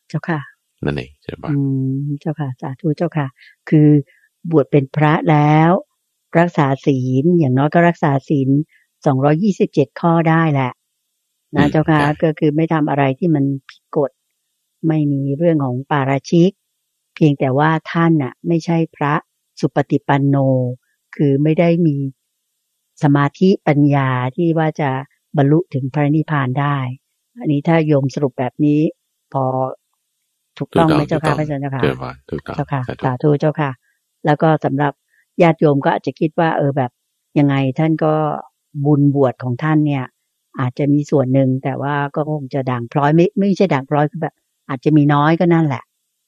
[0.08, 0.40] เจ้าค่ะ
[0.84, 1.52] นั่นเองเจ้าค่ะ
[2.20, 3.26] เจ้าค่ะสาธุเจ้าค่ะ
[3.70, 3.88] คือ
[4.50, 5.70] บวชเป็นพระแล้ว
[6.38, 8.48] รักษาศีลอย่างน้อยก็รักษาศีล
[9.04, 10.70] สองรอยี่สิบเจ็ดข้อได้แหละ
[11.56, 14.10] นะเจ้าค่ะก็คือไม่ทำอะไรที่มันผิดกฎ
[14.88, 16.50] ไม่มีเรื่องของปาราชิก
[17.14, 19.14] เพียงแต่ว่าท่านน่ะ ไม่ใช่พระ
[19.60, 20.36] สุปฏิปันโน
[21.16, 21.96] คือไม่ได้มี
[23.02, 24.90] สมาธิปัญญาที่ว่าจะ
[25.36, 26.76] บรรลุถึงพระนิพพานได้
[27.40, 28.80] อันนี้ถ้าโยมสรุปแบบนี้
[29.32, 29.44] พอ
[30.58, 31.82] ถูกต้องไหมเจ้าค่ะพระอาจารย์เจ้าค่ะ
[32.56, 33.70] เจ้าค่ะสาธุเจ้าค่ะ
[34.26, 34.92] แล้วก็สำหรับ
[35.42, 36.90] ญาติโยมก็อาจจะคิดว่า เออแบบ
[37.38, 38.14] ยังไงท่านก็
[38.84, 40.04] บุญบวชของท่านเนี่ย
[40.60, 44.34] อาจจะมีส่วนหนึ่งแต่ว่าก็คงจะด่างพร้อยไม่ไม่ใช่ด่างพร้อยคือแบบ
[44.68, 45.82] อาจจะมีน้อยก็นั่นแหละ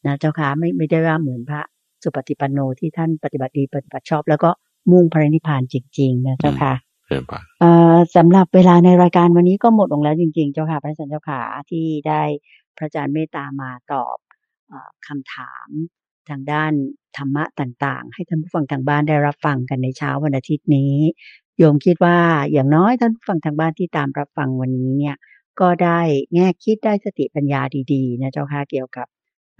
[0.07, 1.62] นะเจ้าค่ะไม่ไม่ได้ว่าเหมือนพระ
[2.03, 4.51] สุปฏิปันโนที่ท่านปฏิบัติดีปฏิบัติชอบ แล้วก็
[4.90, 6.74] มุ่งพระนิพพานจริง ๆ นะเจ้าค่ะ
[8.16, 11.40] สำหรับเวลาในรายการวันนี้ก็หมดลงแล้วจริง ๆ เจ้าค่ะ พระอาจารย์เจ้าค่ะ
[11.70, 12.22] ที่ได้
[12.76, 14.16] พระอาจารย์เมตตามาตอบ
[14.70, 14.74] อ
[15.07, 15.68] คำถาม
[16.28, 16.72] ทางด้าน
[17.16, 20.95] ธรรมะต่าง ๆ ให้ท่านผู้ฟังทางบ้านได้รับฟังกันในเช้าวันอาทิตย์นี้
[21.59, 22.18] โยมคิดว่า
[22.53, 25.16] อย่างน้อยท่านผู้ฟังทางบ้านที่ตามรับฟังวันนี้เนี่ย
[25.61, 26.00] ก็ได้
[26.34, 27.61] แง่คิดได้สติปัญญา
[27.92, 29.07] ดีๆนะเจ้าค่ะเกี่ยวกับ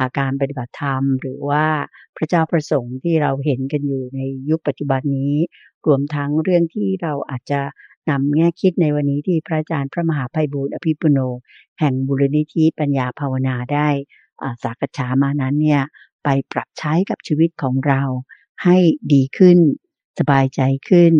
[0.01, 1.67] อาการปฏิบัติธรรม หรือว่า
[2.17, 4.21] พระเจ้าประสงค์ที่เราเห็นกันอยู่ใน
[4.51, 5.35] ยุคปัจจุบันนี้
[5.87, 7.61] รวมทั้งเรื่องที่เราอาจจะ
[8.11, 11.19] นำแง่คิดในวันนี้ที่พระอาจารย์พระมหาภัยบูร์อภิปุโน
[11.79, 13.89] แห่งบุรณิธิปัญญาภาวนาได้
[14.63, 15.83] สักษามานั้นเนี่ย
[16.25, 18.03] ไปปรับใช้กับชีวิตของเรา
[18.65, 18.77] ให้
[19.13, 19.59] ดีขึ้น
[20.19, 21.13] สบายใจขึ้น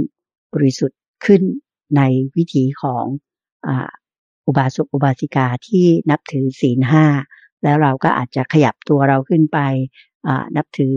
[0.55, 1.43] บริสุทธิ์ขึ้น
[1.97, 2.03] ใน
[2.37, 3.05] วิถีของ
[4.47, 7.07] อุบาสกอุบาสิกาที่นับถือศีลห้า
[7.63, 9.59] แล้วเราก็อาจจะขยับตัวเราขึ้นไป
[10.57, 10.97] นับถือ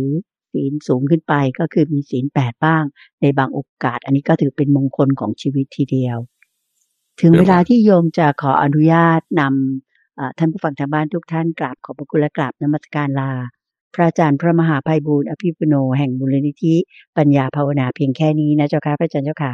[0.53, 2.83] ศีลสูงขึ้นไปก็คือมีศีลแปดบ้าง
[3.21, 6.17] ในบางโอกาส อันนี้ก็ถือเป็นมงคลของชีวิตทีเดียว
[7.21, 13.31] ถึงเวลาที่โยมจะขออนุญาตนำท่านผู้ฟังทางบ้านทุกท่านกราบขอบพระคุณและกราบนมัสการลา
[13.95, 16.75] พระอาจารย์พระมหาภัยบูร์อภิปุโนแห่งมูลนิธิ
[17.17, 19.53] ปัญญาภาวนาเพียงแค่นี้นะเจ้าค่ะพระอาจารย์เจ้าขา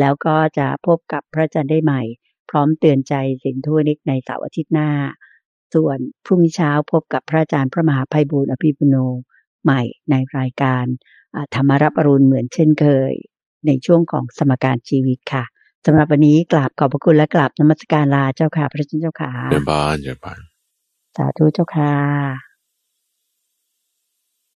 [0.00, 2.02] แล้วก็จะพบกับพระอาจารย์ได้ใหม่
[2.50, 3.14] พร้อมเตือนใจ
[3.44, 4.90] สิ่งทั่วนิกในเสาร์อาทิตย์หน้า
[5.74, 8.96] ส่วนพรุ่งนี้เช้าพบกับพระอาจารย์พระมหาภัยบูร์อภิปุโน
[9.64, 10.84] ใหม่ในรายการ
[11.54, 13.12] ธรรมรับอรุณเหมือนเช่นเคย
[13.66, 15.44] ในช่วงของสมการชีวิตค่ะ
[15.86, 20.40] สำหรับวันนี้กราบขอบพระคุณและกราบนมัสการลาเจ้าค่ะ พระเจ้าค่ะเจ้าบ้านเจ้าบ้าน
[21.16, 22.45] สาธุเจ้าค่ะ